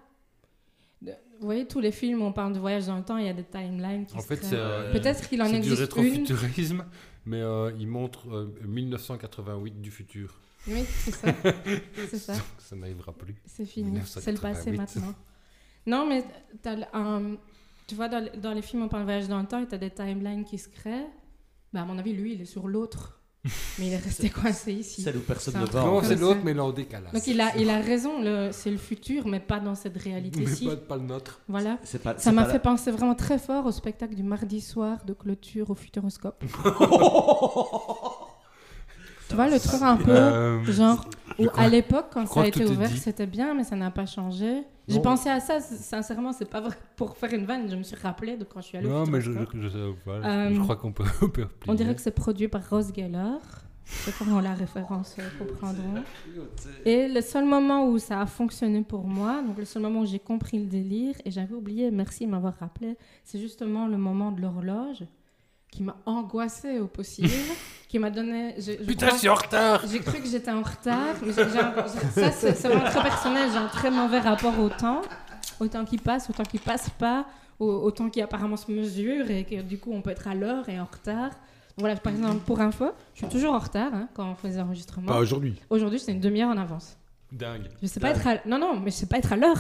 [1.01, 3.29] de- vous voyez, tous les films, on parle de voyage dans le temps, il y
[3.29, 5.81] a des timelines qui En se fait, euh, Peut-être qu'il en du existe une.
[6.03, 6.85] rétrofuturisme,
[7.25, 10.39] mais euh, il montre euh, 1988 du futur.
[10.67, 11.33] Oui, c'est ça.
[12.17, 12.33] ça.
[12.57, 13.35] Ça n'arrivera plus.
[13.45, 14.01] C'est fini.
[14.05, 14.77] C'est le passé 1988.
[14.77, 15.15] maintenant.
[15.85, 16.23] Non, mais
[16.61, 17.37] t'as le- un-
[17.89, 19.67] tu vois, dans, les- dans les films, on parle de voyage dans le temps et
[19.67, 21.07] tu as des timelines qui se créent.
[21.73, 23.15] Bah, à mon avis, lui, il est sur l'autre.
[23.79, 25.01] mais il est resté coincé ici.
[25.01, 25.81] Celle où personne ne va.
[25.85, 27.13] Non, c'est l'autre, mais là en décalage.
[27.13, 30.65] Donc il a, il a raison, le- c'est le futur, mais pas dans cette réalité-ci.
[30.67, 31.39] pas, pas le nôtre.
[31.47, 31.77] Voilà.
[31.83, 35.13] C'est pas- Ça m'a fait penser vraiment très fort au spectacle du mardi soir de
[35.13, 36.43] clôture au Futuroscope.
[39.29, 42.65] tu vois, le truc un peu, Euh, genre, où à l'époque, quand ça a été
[42.65, 44.63] ouvert, c'était bien, mais ça n'a pas changé.
[44.89, 47.95] J'ai pensé à ça, sincèrement, c'est pas vrai pour faire une vanne, je me suis
[47.95, 49.77] rappelé de quand je suis allée au Non, mais je, je, je-
[50.09, 51.47] Euh, je crois qu'on peut, on peut.
[51.67, 53.37] On dirait que c'est produit par Rose Geller.
[53.85, 56.03] C'est comment la référence euh, comprendront.
[56.85, 60.05] Et le seul moment où ça a fonctionné pour moi, donc le seul moment où
[60.05, 64.31] j'ai compris le délire, et j'avais oublié, merci de m'avoir rappelé, c'est justement le moment
[64.31, 65.05] de l'horloge
[65.71, 67.29] qui m'a angoissée au possible.
[67.89, 68.55] qui m'a donné.
[68.57, 71.15] je- je Putain, crois- je suis en retard J'ai cru que j'étais en retard.
[71.25, 73.49] mais ça, c'est vraiment très personnel.
[73.51, 75.01] J'ai un très mauvais rapport au temps.
[75.59, 77.25] Au temps qui passe, au temps qui passe pas,
[77.59, 80.33] au, au temps qui apparemment se mesure et que du coup on peut être à
[80.35, 81.31] l'heure et en retard.
[81.77, 84.59] Voilà, par exemple, pour info, je suis toujours en retard hein, quand on fait des
[84.59, 85.07] enregistrements.
[85.07, 85.55] Pas aujourd'hui.
[85.69, 86.97] Aujourd'hui, c'est une demi-heure en avance.
[87.31, 87.67] Dingue.
[87.81, 88.37] Je sais pas être à...
[88.47, 89.57] Non, non, mais je sais pas être à l'heure.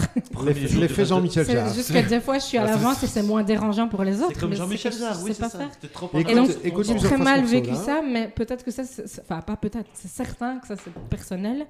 [0.79, 1.71] L'effet Jean-Michel Jarre.
[1.73, 4.03] juste que des fois, je suis à Ah, c'est- l'avance et c'est moins dérangeant pour
[4.03, 4.31] les autres.
[4.33, 5.59] C'est comme Jean-Michel Jarre, oui, c'est pas ça.
[5.59, 5.69] faire.
[5.73, 6.49] C'était trop Et donc,
[6.83, 8.83] j'ai très mal vécu ça, mais peut-être que ça,
[9.21, 11.67] enfin pas peut-être, c'est certain que ça c'est personnel.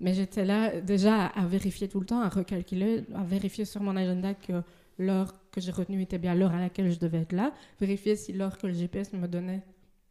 [0.00, 3.94] Mais j'étais là déjà à, vérifier tout le temps, à recalculer, à vérifier sur mon
[3.96, 4.54] agenda que
[4.98, 8.32] l'heure que j'ai retenue était bien l'heure à laquelle je devais être là, vérifier si
[8.32, 9.62] l'heure que le GPS me donnait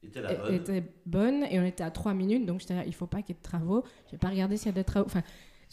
[0.07, 0.53] était la bonne.
[0.55, 3.35] était bonne, et on était à 3 minutes, donc j'étais là, il faut pas qu'il
[3.35, 3.83] y ait de travaux.
[4.07, 5.05] Je vais pas regarder s'il y a des travaux.
[5.05, 5.21] Enfin,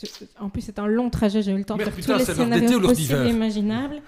[0.03, 2.19] je- en plus c'est un long trajet, j'ai eu le temps de faire putain, tous
[2.19, 4.01] les scénarios possibles et imaginables.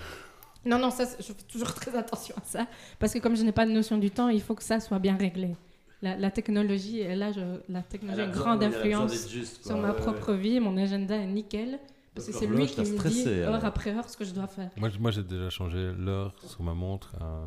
[0.67, 2.67] Non, non, ça, je fais toujours très attention à ça.
[2.99, 4.99] Parce que comme je n'ai pas de notion du temps, il faut que ça soit
[4.99, 5.57] bien réglé.
[6.03, 9.27] La, la technologie, et là, je, la technologie a une grande influence
[9.63, 10.61] sur ma propre vie.
[10.61, 11.79] Mon agenda est nickel.
[12.15, 13.65] Parce que c'est lui qui me dit stressé, heure alors.
[13.65, 14.69] après heure ce que je dois faire.
[14.77, 17.43] Moi, moi j'ai déjà changé l'heure sur ma montre à-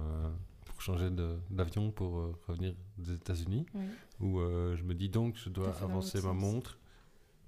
[0.84, 1.09] changer
[1.49, 3.81] d'avion pour euh, revenir des États-Unis, Oui.
[4.19, 6.36] où euh, je me dis donc je dois avancer ma sens.
[6.41, 6.77] montre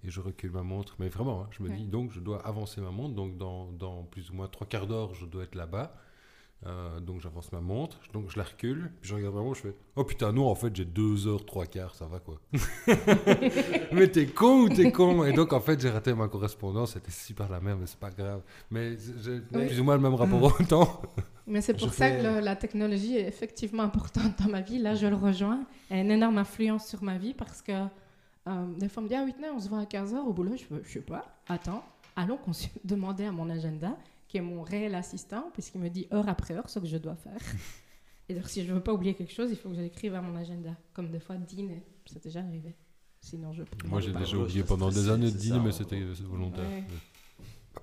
[0.03, 0.95] et je recule ma montre.
[0.99, 4.03] Mais vraiment, hein, je me dis donc je dois avancer ma montre, donc dans, dans
[4.03, 5.95] plus ou moins trois quarts d'heure, je dois être là-bas.
[6.65, 9.61] Euh, donc j'avance ma montre, donc je la recule, puis je regarde ma montre, je
[9.67, 12.39] fais Oh putain, non, en fait j'ai deux heures, trois quarts, ça va quoi.
[13.91, 15.25] mais t'es con ou t'es con?
[15.25, 18.09] Et donc en fait j'ai raté ma correspondance, c'était super la merde, mais c'est pas
[18.09, 18.41] grave.
[18.71, 19.67] Mais j'ai Oui.
[19.67, 21.01] plus ou moins le même rapport au temps.
[21.48, 24.62] Mais c'est pour Je ça fais- que le- la technologie est effectivement importante dans ma
[24.62, 24.80] vie.
[24.80, 25.66] Là, je le rejoins.
[25.89, 27.72] Elle a une énorme influence sur ma vie parce que
[28.48, 30.56] euh, des fois, on me dit Ah, Whitney, on se voit à 15h au boulot.
[30.58, 31.26] Je Je sais pas.
[31.48, 31.84] Attends,
[32.16, 32.39] allons
[32.84, 33.96] demander à mon agenda,
[34.28, 37.16] qui est mon réel assistant, puisqu'il me dit heure après heure ce que je dois
[37.16, 37.38] faire.
[38.30, 40.22] Et donc, si je veux pas oublier quelque chose, il faut que je l'écrive à
[40.22, 40.72] mon agenda.
[40.93, 41.84] Comme des fois, dîner.
[42.08, 42.74] C'est déjà arrivé.
[43.22, 43.62] Sinon, je.
[43.88, 46.68] Moi j'ai déjà ouais, oublié pendant des années de dîner, mais on- c'était c'est volontaire.
[46.68, 46.84] Ouais.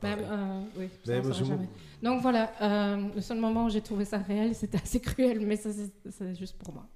[0.00, 0.24] Pareil.
[0.28, 1.68] euh, oui, ça, on saura jamais.
[2.02, 5.56] Donc voilà, euh, le seul moment où j'ai trouvé ça réel, c'était assez cruel, mais
[5.56, 6.86] ça c'est c'est juste pour moi.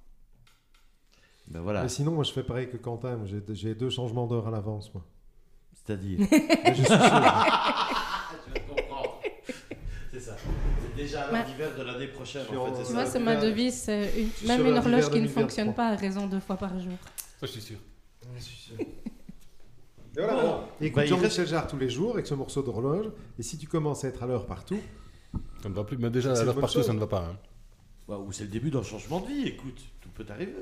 [1.49, 1.83] Ben voilà.
[1.83, 3.19] Mais sinon, moi, je fais pareil que Quentin.
[3.25, 5.05] J'ai j'ai deux changements d'heure à l'avance, moi.
[5.73, 6.19] C'est-à-dire?
[6.29, 6.97] Mais je suis sûr.
[6.97, 9.21] Je vais comprendre.
[10.11, 10.35] C'est ça.
[10.81, 11.45] C'est déjà Ouais.
[11.45, 12.71] l'hiver de l'année prochaine, en fait.
[12.75, 12.93] c'est Tu ça.
[12.93, 15.27] vois, c'est ma l'hiver- devise, c'est une- suis même sur une l'hiver horloge qui ne
[15.27, 15.41] 2023.
[15.43, 16.97] fonctionne pas à raison deux fois par jour.
[17.39, 17.77] Ça, je suis sûr.
[20.17, 20.59] Et voilà, Bon.
[20.81, 23.05] Écoute Bah, il Jean-Michel Jarre tous les jours avec ce morceau d'horloge.
[23.37, 24.79] Et si tu commences à être à l'heure partout,
[25.61, 26.87] Ça ne va plus, mais déjà à l'heure partout, chose.
[26.87, 27.29] ça ne va pas.
[27.31, 27.37] hein.
[28.07, 29.79] Ouais, ou c'est le début d'un changement de vie, écoute.
[30.01, 30.53] Tout peut arriver.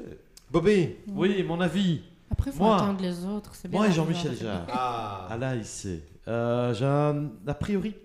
[0.52, 2.02] Bobby Oui, mon avis.
[2.32, 2.76] Après, il faut Moi.
[2.76, 3.54] attendre les autres.
[3.56, 4.36] c'est bien Moi et Jean-Michel.
[4.36, 4.66] Jarre.
[4.70, 6.02] Ah, Ah là, il sait.
[6.28, 7.96] Euh, J'ai un a priori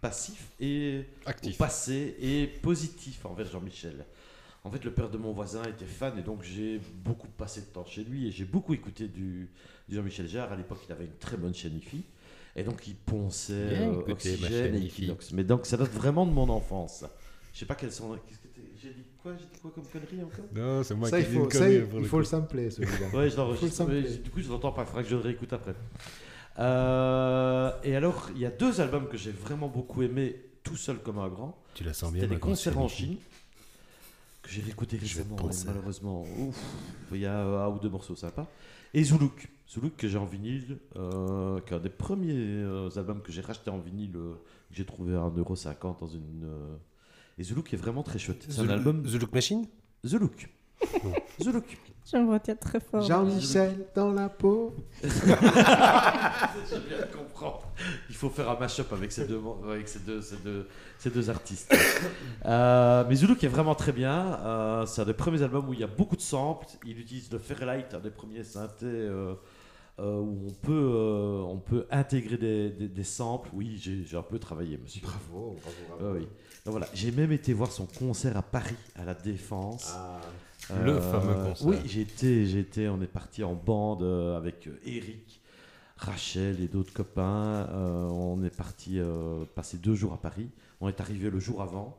[0.00, 1.58] passif et Actif.
[1.58, 4.04] passé et positif envers Jean-Michel.
[4.68, 7.66] En fait, le père de mon voisin était fan et donc j'ai beaucoup passé de
[7.66, 9.48] temps chez lui et j'ai beaucoup écouté du,
[9.88, 10.52] du Jean-Michel Jarre.
[10.52, 12.04] À l'époque, il avait une très bonne chaîne IFI
[12.54, 14.84] et donc il ponçait Bien euh, Oxygène chaîne et.
[14.84, 15.32] Equinox.
[15.32, 17.06] Mais donc, ça date vraiment de mon enfance.
[17.54, 18.10] Je sais pas quelles sont.
[18.28, 20.44] qu'est-ce que t'es- J'ai dit quoi J'ai dit quoi comme connerie encore?
[20.54, 22.18] Non, c'est moi ça, qui dis faut, une ça, connerie il, pour il le faut
[22.18, 23.08] le sampler, celui-là.
[23.14, 23.86] Ouais, je l'enregistre.
[23.86, 24.82] le Du coup, je l'entends pas.
[24.82, 25.74] Il faudra que je le réécoute après.
[26.58, 30.98] Euh, et alors, il y a deux albums que j'ai vraiment beaucoup aimé, tout seul
[30.98, 31.56] comme un grand.
[31.74, 32.22] Tu la sens bien.
[32.22, 33.16] C'était des concerts en Chine
[34.48, 35.36] que j'ai réécouté récemment.
[35.66, 36.58] malheureusement, ouf,
[37.12, 38.46] il y a un ou deux morceaux sympas.
[38.94, 43.20] Et Zuluk, Zuluk que j'ai en vinyle, euh, qui est un des premiers euh, albums
[43.20, 44.32] que j'ai racheté en vinyle, euh,
[44.70, 46.44] que j'ai trouvé à 1,50€ dans une.
[46.44, 46.76] euh,
[47.38, 48.46] Et Zuluk est vraiment très chouette.
[48.48, 49.02] C'est un The, album.
[49.02, 49.66] The Look Machine
[50.06, 50.48] Zuluk.
[51.42, 51.78] Zuluk.
[52.10, 53.02] Je me retiens très fort.
[53.02, 54.74] Jean-Michel dans la peau.
[55.02, 57.70] Je viens de comprendre.
[58.08, 59.40] Il faut faire un mash-up avec ces deux,
[59.70, 60.66] avec ces deux, ces deux,
[60.98, 61.74] ces deux artistes.
[62.46, 64.38] Euh, mais Zulu qui est vraiment très bien.
[64.40, 66.66] Euh, c'est un des premiers albums où il y a beaucoup de samples.
[66.86, 69.34] Il utilise le Fairlight, un des premiers synthés euh,
[69.98, 73.50] euh, où on peut, euh, on peut intégrer des, des, des samples.
[73.52, 75.02] Oui, j'ai un peu travaillé, monsieur.
[75.02, 76.18] Bravo, bravo, bravo.
[76.18, 76.28] oui.
[76.64, 79.92] Donc voilà, j'ai même été voir son concert à Paris, à la Défense.
[79.96, 80.20] Ah,
[80.84, 81.66] Le fameux concert.
[81.66, 85.40] Oui, j'ai été, j'ai été, on est parti en bande euh, avec euh, Eric,
[85.96, 87.66] Rachel et d'autres copains.
[87.70, 90.48] Euh, on est parti euh, passer deux jours à Paris.
[90.80, 91.96] On est arrivé le jour avant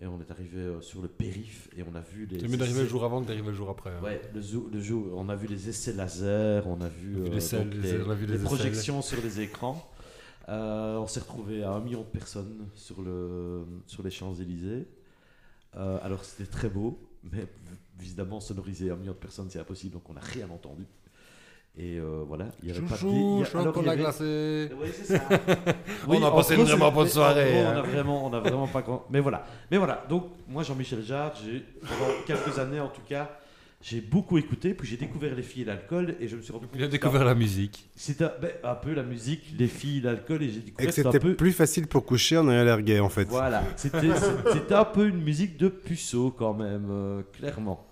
[0.00, 2.38] et on est arrivé euh, sur le périph et on a vu les.
[2.40, 3.90] C'est mieux d'arriver le jour avant que d'arriver le jour après.
[3.90, 4.02] hein.
[4.02, 7.20] Ouais, le jour, le jour, on a vu les essais laser, on a vu, On
[7.20, 8.44] a vu euh, les selles, donc les- les, on a vu les les essais.
[8.44, 9.88] projections sur les écrans.
[10.48, 14.88] Euh, on s'est retrouvé à un million de personnes sur, le, sur les Champs-Élysées.
[15.76, 16.98] Euh, alors c'était très beau,
[17.30, 17.46] mais
[18.00, 20.86] évidemment sonoriser un million de personnes c'est impossible, donc on n'a rien entendu.
[21.74, 23.00] Et euh, voilà, il y avait pas de...
[23.00, 24.70] Chouchou, il y chocolat avait- glacé.
[24.78, 25.22] oui, c'est ça.
[26.06, 27.72] On a passé une vraiment bonne soirée, hein.
[27.74, 29.06] On a vraiment, on a vraiment pas grand.
[29.08, 30.04] Mais voilà, mais voilà.
[30.06, 33.38] Donc moi, Jean-Michel Jarre, j'ai pendant quelques années en tout cas
[33.82, 36.66] J'ai beaucoup écouté, puis j'ai découvert les filles et l'alcool, et je me suis rendu
[36.68, 37.90] compte Il a découvert la musique.
[37.96, 40.90] c'était un, ben, un peu la musique, les filles, l'alcool, et j'ai Et découvert que
[40.90, 41.34] que c'était un c'était peu.
[41.34, 43.24] plus facile pour coucher en ayant l'air gay, en fait.
[43.24, 44.10] Voilà, c'était
[44.52, 47.86] c'était un peu une musique de puceau quand même, euh, clairement.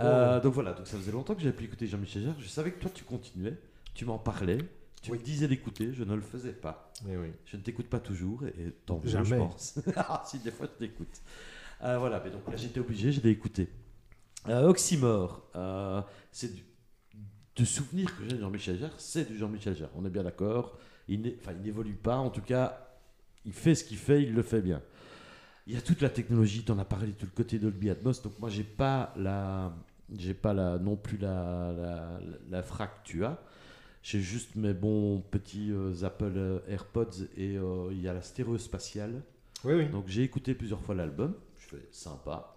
[0.00, 2.34] Euh, donc voilà, donc ça faisait longtemps que j'avais pu écouter Jean-Michel Jarre.
[2.40, 3.56] Je savais que toi tu continuais,
[3.94, 4.58] tu m'en parlais,
[5.02, 6.90] tu me disais d'écouter, je ne le faisais pas.
[7.08, 7.28] Eh oui.
[7.46, 9.36] Je ne t'écoute pas toujours, et et tant mieux, je Jamais.
[9.38, 9.78] pense.
[9.96, 11.20] Ah, si, des fois tu t'écoutes.
[11.84, 13.68] Euh, voilà, mais donc là j'étais obligé, je l'ai écouté.
[14.48, 16.00] Euh, Oxymore, euh,
[16.32, 16.62] c'est du,
[17.56, 20.78] de souvenir que j'ai de Jean-Michel Jarre, c'est du Jean-Michel Jarre, on est bien d'accord.
[21.08, 21.20] Il
[21.62, 22.88] n'évolue pas, en tout cas,
[23.44, 24.80] il fait ce qu'il fait, il le fait bien.
[25.66, 28.22] Il y a toute la technologie, tu en as parlé, tout le côté Dolby Atmos,
[28.22, 29.74] donc moi j'ai pas la,
[30.16, 33.42] j'ai pas la, non plus la, la, la frac que tu as.
[34.02, 38.56] J'ai juste mes bons petits euh, Apple AirPods et euh, il y a la stéréo
[38.56, 39.22] spatiale.
[39.64, 39.88] Oui, oui.
[39.90, 42.56] Donc j'ai écouté plusieurs fois l'album, je fais sympa.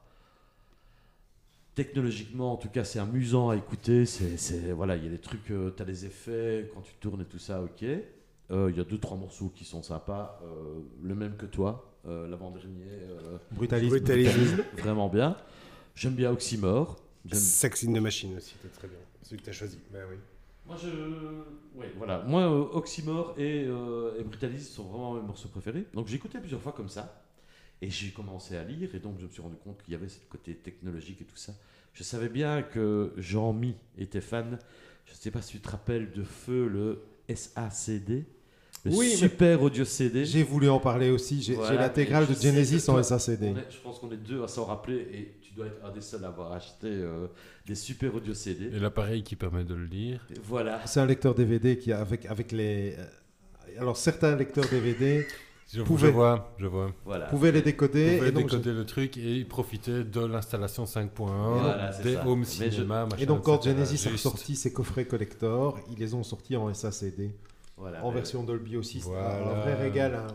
[1.75, 4.05] Technologiquement, en tout cas, c'est amusant à écouter.
[4.05, 7.21] C'est, c'est- voilà, il y a des trucs, tu as des effets quand tu tournes
[7.21, 7.83] et tout ça, ok.
[8.51, 11.91] Euh, Il y a deux trois morceaux qui sont sympas, euh, le même que toi,
[12.07, 13.89] euh, l'avant-dernier, euh, Brutalisme.
[13.89, 14.63] Brutalisme.
[14.77, 15.35] vraiment bien.
[15.95, 16.97] J'aime bien Oxymore.
[17.31, 18.97] Sex in the Machine aussi, c'était très bien.
[19.21, 19.79] Celui que tu as choisi.
[19.91, 20.17] Ben oui.
[20.67, 20.89] Moi, je.
[21.75, 22.23] Oui, voilà.
[22.27, 25.85] Moi, euh, Oxymore et, euh, et Brutalisme sont vraiment mes morceaux préférés.
[25.93, 27.22] Donc, j'ai écouté plusieurs fois comme ça.
[27.85, 28.89] Et j'ai commencé à lire.
[28.95, 31.35] Et donc, je me suis rendu compte qu'il y avait ce côté technologique et tout
[31.37, 31.53] ça.
[31.93, 34.57] Je savais bien que Jean-Mi était fan.
[35.05, 37.01] Je ne sais pas si tu te rappelles de Feu, le
[37.33, 38.23] SACD.
[38.85, 40.25] Le Oui, super audio CD.
[40.25, 41.41] J'ai voulu en parler aussi.
[41.41, 43.43] J'ai Voilà, l'intégrale de Genesis en SACD.
[43.47, 45.07] Est- je pense qu'on est deux à s'en rappeler.
[45.13, 47.27] Et tu dois être un des seuls à avoir acheté euh,
[47.65, 48.65] des super audio CD.
[48.75, 50.25] Et l'appareil qui permet de le lire.
[50.31, 50.81] Et Voilà.
[50.85, 52.95] C'est un lecteur DVD qui a avec, avec les.
[52.97, 53.05] euh,
[53.79, 55.25] Alors certains lecteurs DVD
[55.71, 56.91] Je, Pouvait- je vois, je vois.
[57.05, 57.25] voilà.
[57.27, 58.11] pouvaient les décoder.
[58.11, 61.09] Vous pouvez et donc, décoder le truc et il profitait de l'installation 5.1,
[61.59, 62.27] Voilà, c'est des ça.
[62.27, 63.63] home je- cinéma, machin, et donc quand.
[63.63, 67.31] Genesis a sorti ses coffrets collector, ils les ont sortis en SACD,
[67.77, 68.03] Voilà.
[68.03, 68.99] en Mais- version Dolby aussi.
[69.01, 69.35] C'est Voilà.
[69.37, 70.13] un vrai régal.
[70.15, 70.27] hein.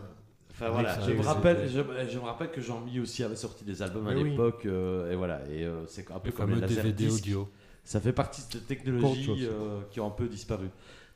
[0.51, 1.79] Enfin voilà, ça, je me, rappelle, je,
[2.11, 4.31] je me rappelle que Jean-Mi aussi avait sorti des albums à oui.
[4.31, 7.47] l'époque, euh, et voilà, et euh, c'est un peu Le comme les fameux DVD audio.
[7.85, 10.67] Ça fait partie de technologies euh, qui ont un peu disparu.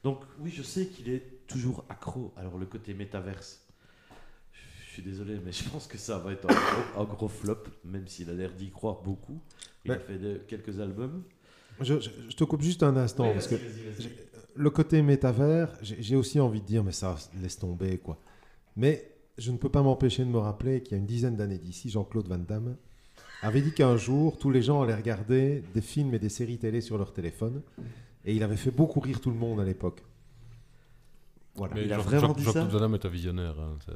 [0.06, 2.34] Donc oui, je sais qu'il est toujours accro.
[2.38, 3.63] Alors le côté métaverse, je
[4.94, 8.08] suis désolé, mais je pense que ça va être un gros, un gros flop, même
[8.08, 9.42] s'il a l'air d'y croire beaucoup.
[9.86, 11.24] Il a Mais- fait de- quelques albums.
[11.82, 14.02] Je, je- je te coupe juste un instant parce que vas-y, vas-y, vas-y.
[14.04, 14.16] j'ai-
[14.56, 18.20] le côté métavers, j'ai j'ai aussi envie de dire mais ça laisse tomber quoi.
[18.76, 21.58] Mais je ne peux pas m'empêcher de me rappeler qu'il y a une dizaine d'années
[21.58, 22.76] d'ici, Jean-Claude Van Damme
[23.42, 26.80] avait dit qu'un jour tous les gens allaient regarder des films et des séries télé
[26.82, 27.64] sur leur téléphone
[28.26, 30.04] et il avait fait beaucoup rire tout le monde à l'époque.
[31.56, 31.74] Voilà.
[31.76, 33.60] Mais il a Jean- vraiment Jean- dit ça Jean-Claude Van Damme est un visionnaire.
[33.60, 33.94] hein, ça-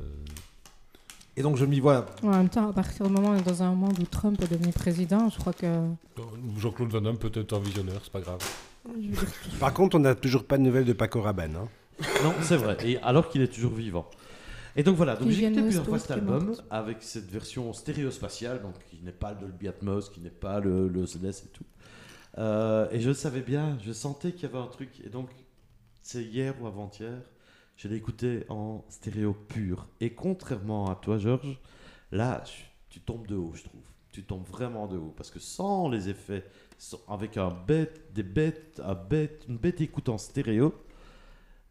[1.38, 3.38] Et donc je me dis voilà, En même temps, à partir du moment où on
[3.38, 5.68] est dans un monde où Trump est devenu président, je crois que.
[6.58, 8.40] Jean-Claude Van Damme peut être un visionnaire, c'est pas grave.
[9.60, 11.56] Par contre, on n'a toujours pas de nouvelles de Paco Rabanne.
[11.56, 11.68] Hein.
[12.24, 12.78] Non, c'est vrai.
[12.84, 14.10] Et alors qu'il est toujours vivant.
[14.76, 18.74] Et donc voilà, donc j'ai écouté plusieurs fois cet album avec cette version stéréospatiale, donc
[18.90, 21.66] qui n'est pas le Dolby Atmos, qui n'est pas le, le CDS et tout.
[22.38, 24.90] Euh, et je le savais bien, je sentais qu'il y avait un truc.
[25.06, 25.30] Et donc,
[26.02, 27.20] c'est hier ou avant-hier,
[27.78, 29.88] je l'ai écouté en stéréo pur.
[30.02, 31.60] Et contrairement à toi, Georges,
[32.12, 32.44] là,
[32.90, 33.82] tu tombes de haut, je trouve.
[34.12, 35.14] Tu tombes vraiment de haut.
[35.16, 36.44] Parce que sans les effets,
[36.78, 40.74] sans- avec un bête, des bêtes, un bête, une bête écoute en stéréo,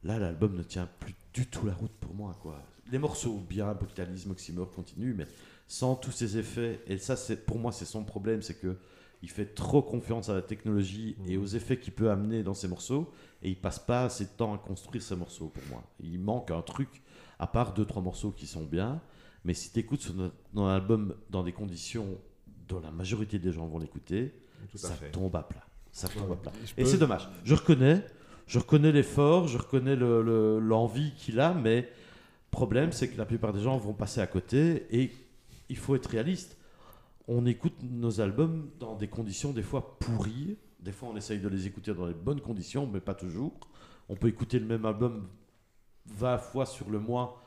[0.05, 2.37] là, l'album ne tient plus du tout la route pour moi.
[2.41, 2.63] Quoi.
[2.93, 5.27] Les morceaux, bien, Brutalisme, Oxymore, continue, mais
[5.67, 8.77] sans tous ces effets, et ça, c'est pour moi, c'est son problème, c'est que
[9.23, 12.69] il fait trop confiance à la technologie et aux effets qu'il peut amener dans ses
[12.69, 13.11] morceaux,
[13.47, 15.83] et il passe pas assez de temps à construire ses morceaux, pour moi.
[16.01, 16.89] Il manque un truc,
[17.39, 19.01] à part deux, trois morceaux qui sont bien,
[19.45, 22.07] mais si tu écoutes son album dans des conditions
[22.69, 24.35] dont la majorité des gens vont l'écouter,
[24.75, 25.11] ça fait.
[25.13, 25.65] tombe à plat.
[25.93, 26.53] Ça tombe à plat.
[26.77, 27.29] Et peux- c'est dommage.
[27.45, 28.05] Je reconnais,
[28.49, 31.89] je reconnais l'effort, je reconnais le- le- l'envie qu'il a, mais
[32.51, 35.13] problème, c'est que la plupart des gens vont passer à côté et
[35.69, 36.57] il faut être réaliste.
[37.29, 40.57] On écoute nos albums dans des conditions des fois pourries.
[40.87, 43.53] Des fois, on essaye de les écouter dans les bonnes conditions, mais pas toujours.
[44.09, 45.27] On peut écouter le même album
[46.07, 47.43] 20 fois sur le mois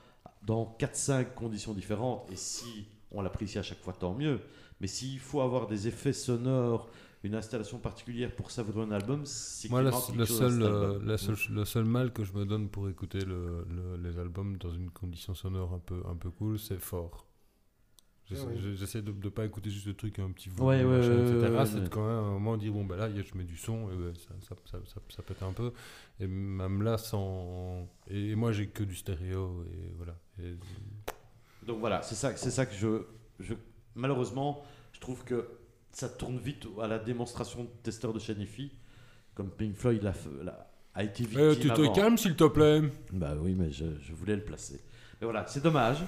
[0.46, 2.30] dans 4-5 conditions différentes.
[2.32, 4.42] Et si on l'apprécie à chaque fois, tant mieux.
[4.82, 6.90] Mais s'il faut avoir des effets sonores,
[7.24, 11.36] une installation particulière pour savourer un album, c'est Moi, qu'il le, seul, euh, la seule-
[11.52, 14.90] le seul mal que je me donne pour écouter le- le- les albums dans une
[14.90, 17.26] condition sonore un peu, un peu cool, c'est fort.
[18.30, 21.06] J'essaie Ah j'essaie de ne pas écouter juste le truc un petit volume, ouais, ouais,
[21.06, 21.16] etc.
[21.16, 21.90] ouais, ouais, c'est ouais.
[21.90, 24.30] quand même un moment de dire bon, ben là, je mets du son et ça,
[24.48, 25.74] ça, ça, ça, ça pète un peu.
[26.20, 27.88] Et même là, sans.
[28.08, 29.66] Et moi, j'ai que du stéréo.
[29.74, 30.16] Et voilà.
[30.42, 30.56] Et-
[31.66, 33.04] Donc voilà, c'est ça, c'est ça que je,
[33.40, 33.56] je.
[33.96, 34.64] Malheureusement,
[34.94, 35.48] je trouve que
[35.92, 38.72] ça tourne vite à la démonstration de testeur de Shanifi,
[39.34, 40.14] comme Pink Floyd l'a
[40.96, 42.82] a été victime Eh, tu te calmes, s'il te plaît.
[43.12, 44.82] Bah oui, mais je, je voulais le placer.
[45.20, 46.04] Mais voilà, c'est dommage.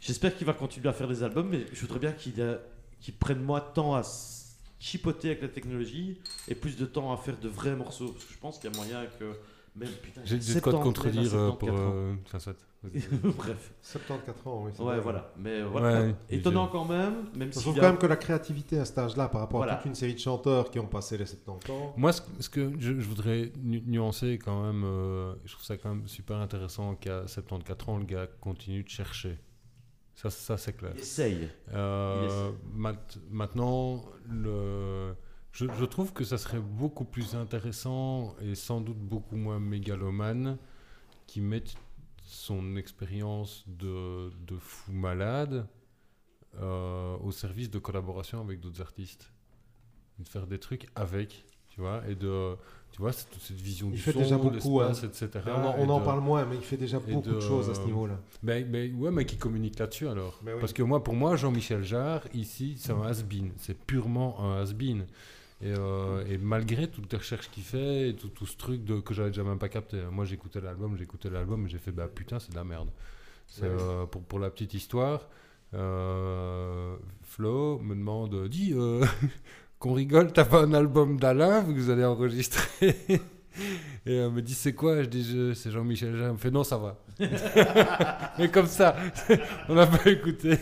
[0.00, 3.60] J'espère qu'il va continuer à faire des albums, mais je voudrais bien qu'il prenne moins
[3.60, 4.02] de temps à
[4.78, 8.12] chipoter avec la technologie et plus de temps à faire de vrais morceaux.
[8.12, 9.24] Parce que je pense qu'il y a moyen que
[9.76, 11.68] même putain, J'ai j'ai de quoi te 70, contredire euh, pour.
[11.68, 11.92] 74 ans.
[11.94, 12.56] euh, Enfin, soit.
[13.36, 14.70] Bref, 74 ans, oui.
[14.70, 15.00] ouais, vrai.
[15.00, 15.32] voilà.
[15.36, 18.14] Mais euh, voilà, Ouais, étonnant quand même, même Je si trouve quand même que la
[18.16, 19.72] créativité à cet âge-là, par rapport Voilà.
[19.72, 22.48] à toute une série de chanteurs qui ont passé les 70 ans, Moi, ce, ce
[22.48, 26.36] que je, je voudrais nu- nuancer quand même, euh, je trouve ça quand même super
[26.36, 29.36] intéressant qu'à 74 ans, le gars continue de chercher.
[30.20, 30.92] Ça, ça c'est clair.
[30.96, 31.48] il essaye.
[31.72, 32.76] Euh, Il essaie.
[32.76, 35.14] mat- maintenant, le,
[35.52, 40.58] je, je trouve que ça serait beaucoup plus intéressant et sans doute beaucoup moins mégalomane
[41.28, 41.74] qui mette
[42.24, 45.66] son expérience de, de fou malade
[46.56, 49.32] euh, au service de collaboration avec d'autres artistes.
[50.18, 51.44] De faire des trucs avec,
[51.78, 52.54] tu vois, et de,
[52.90, 55.28] tu vois, c'est toute cette vision Il du fait son, déjà beaucoup, l'espace, etc.
[55.46, 57.40] on en, et on en de- parle moins, mais il fait déjà beaucoup de- de
[57.40, 58.18] choses à ce niveau-là.
[58.42, 60.40] ben, ben, ouais, mais qui communique là-dessus alors.
[60.44, 60.50] Oui.
[60.58, 63.52] Parce que moi, pour moi, Jean-Michel Jarre, ici, c'est un has-been.
[63.58, 65.06] C'est purement un has-been.
[65.62, 68.98] Et, euh, et malgré toutes les recherches qu'il fait et tout, tout ce truc de,
[68.98, 69.98] que j'avais déjà même pas capté.
[70.00, 70.10] hein.
[70.10, 72.90] Moi, j'écoutais l'album, j'écoutais l'album et j'ai fait, bah putain, c'est de la merde.
[73.62, 73.68] Ouais.
[73.68, 75.28] euh, pour, pour la petite histoire,
[75.74, 78.72] euh, Flo me demande, dis,
[79.78, 82.96] qu'on rigole, t'as pas un album d'Alain que vous allez enregistrer
[84.06, 85.02] Et elle me dit, c'est quoi?
[85.02, 86.28] Je dis, c'est Jean-Michel Jarre.
[86.28, 86.96] Elle me fait, non, ça va.
[88.38, 88.96] Mais comme ça,
[89.68, 90.52] on n'a pas écouté.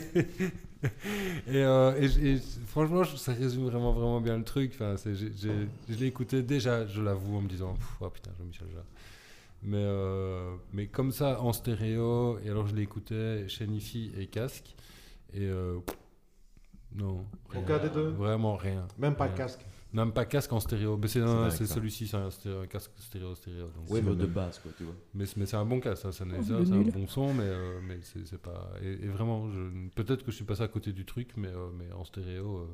[1.47, 4.73] et, euh, franchement, ça résume vraiment, vraiment bien le truc.
[4.75, 8.85] Enfin, je l'ai écouté déjà, je l'avoue, en me disant, oh putain, Jean-Michel Jarre.
[9.63, 14.75] Mais, euh, mais comme ça, en stéréo, et alors je l'écoutais chez Nifi et casque.
[15.35, 15.79] Et euh,
[16.95, 17.25] non.
[17.55, 17.79] Aucun rien.
[17.79, 18.87] des deux Vraiment rien.
[18.99, 19.45] Même pas de Rien.
[19.45, 19.61] casque.
[19.93, 20.99] Même pas casque en stéréo.
[21.01, 21.51] Mais c'est ça.
[21.75, 23.67] celui-ci, c'est un, stéréo- un casque stéréo stéréo.
[23.69, 24.95] donc Ouais, c'est- mais de base, quoi, tu vois.
[25.15, 27.33] mais, mais c'est un bon casque, ça, ça, n'est- Oh, ça, c'est un bon son,
[27.33, 28.71] mais, euh, mais c'est c'est pas.
[28.83, 31.69] Et, et vraiment, je- peut-être que je suis passé à côté du truc, mais, euh,
[31.79, 32.67] mais en stéréo.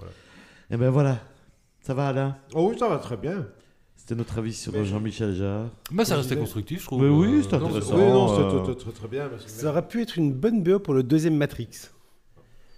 [0.00, 0.04] euh,
[0.70, 1.18] Et ben voilà,
[1.80, 2.36] ça va Alain?
[2.54, 3.46] Oh oui, ça va très bien.
[3.94, 5.70] C'était notre avis sur Mais- Jean-Michel Jarre.
[5.90, 7.02] Mais ça Comme restait constructif, je trouve.
[7.02, 7.96] Mais oui, c'est Non, intéressant.
[7.96, 9.30] oui, non, c'est très, très, très bien.
[9.46, 11.68] Ça aurait pu être une bonne BO pour le deuxième Matrix.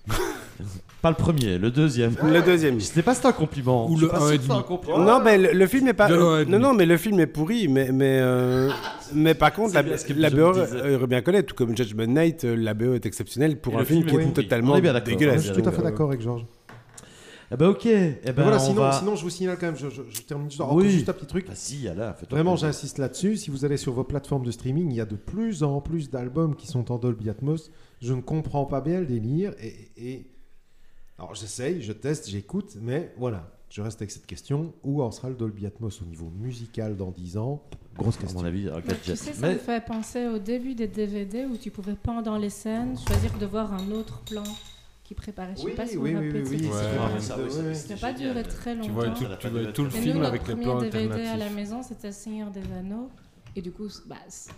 [1.03, 2.17] Pas le premier, le deuxième.
[2.25, 2.81] Le deuxième.
[2.81, 3.89] Je sais pas si c'est un compliment.
[3.89, 4.67] Ou le pas un sûr et que c'est un demi.
[4.67, 4.99] compliment.
[4.99, 6.09] Non, mais le, le film est pas.
[6.09, 7.69] Non, mais le film est pourri.
[7.69, 8.69] Mais, mais, euh,
[9.15, 11.47] mais par contre, la, la BO euh, aurait bien connaître.
[11.47, 14.41] Tout comme Judgment Night, euh, la BO est exceptionnelle pour Et un film film qui
[14.41, 15.01] est totalement d'accord.
[15.07, 15.43] Je dégueulasse.
[15.45, 16.47] suis tout à fait d'accord avec Georges.
[17.51, 17.87] Eh ben ok.
[17.87, 20.03] Eh ben, Mais voilà, on sinon, va- sinon, je vous signale quand même, je, je-
[20.11, 20.91] je termine juste, Oui.
[20.91, 21.47] juste un petit truc.
[21.47, 23.37] Bah si, Alain, fais-toi Vraiment, j'insiste là-dessus.
[23.39, 26.11] Si vous allez sur vos plateformes de streaming, il y a de plus en plus
[26.11, 27.71] d'albums qui sont en Dolby Atmos.
[28.03, 29.55] Je ne comprends pas bien le délire.
[29.63, 30.27] Et, et-
[31.19, 33.51] alors, j'essaye, je teste, j'écoute, mais voilà.
[33.71, 34.73] Je reste avec cette question.
[34.83, 37.63] Où en sera le Dolby Atmos au niveau musical dans 10 ans?
[37.97, 38.41] Grosse À question.
[38.41, 41.57] mon avis, Mais tu sais, ça Mais- me fait penser au début des DVD où
[41.57, 44.45] tu pouvais pendant les scènes choisir de voir un autre plan
[45.09, 45.55] qui préparait.
[45.57, 47.21] Je sais Oui, pas si oui, vous oui, oui, oui, Ouais.
[47.21, 48.87] ça, n'a pas duré très longtemps.
[48.89, 51.27] Tu vois tout, tu vois tout le Et film nous, avec les premier plans DVD
[51.29, 53.09] à la maison, c'était Seigneur des Anneaux.
[53.57, 54.17] Et du coup, bah,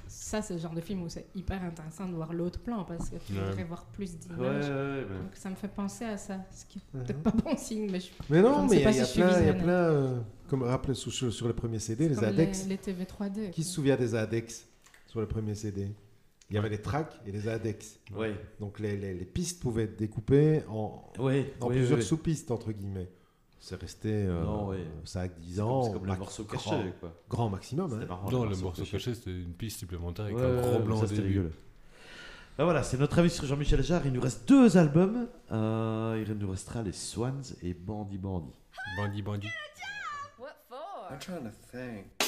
[0.08, 3.10] ça, c'est le genre de film où c'est hyper intéressant de voir l'autre plan parce
[3.10, 4.64] que tu voudrais voir plus Ouais, d'images.
[4.68, 7.04] ouais, ouais, mais- Donc ça me fait penser à ça, ce qui est Mhm.
[7.04, 9.20] peut-être pas bon signe, mais je Mais non, ne mais il y pas a, si
[9.20, 9.62] y plein, il y a visionnaire.
[9.62, 12.64] plein euh, comme rappelez sur, sur, le premier CD, les comme index.
[12.64, 13.50] les, les TV 3D.
[13.52, 14.66] Qui se souvient des index
[15.06, 15.92] sur le premier CD
[16.50, 17.40] Il y avait les tracks et les.
[18.16, 22.50] Ouais, Donc les, les- les pistes pouvaient être découpées en, ouais, en ouais, plusieurs sous-pistes,
[22.50, 23.08] entre guillemets.
[23.60, 24.84] C'est resté euh, Non, ouais.
[25.04, 25.80] 5-10 C'est ans.
[25.82, 27.12] comme- C'est comme le morceau grand, caché, quoi.
[27.28, 27.92] grand maximum.
[27.92, 28.06] Hein.
[28.06, 31.06] marrant, Non, le morceau caché, c'était une piste supplémentaire avec Ouais, un gros blanc ça,
[31.06, 31.28] début.
[31.28, 31.50] rigolo.
[32.58, 34.02] Ben voilà, c'est notre avis sur Jean-Michel Jarre.
[34.06, 35.28] Il nous reste deux albums.
[35.52, 38.52] Euh, il nous restera les Swans et Bandit Bandit.
[38.96, 39.48] Bandit, bandit.
[41.10, 42.19] I'm trying to think.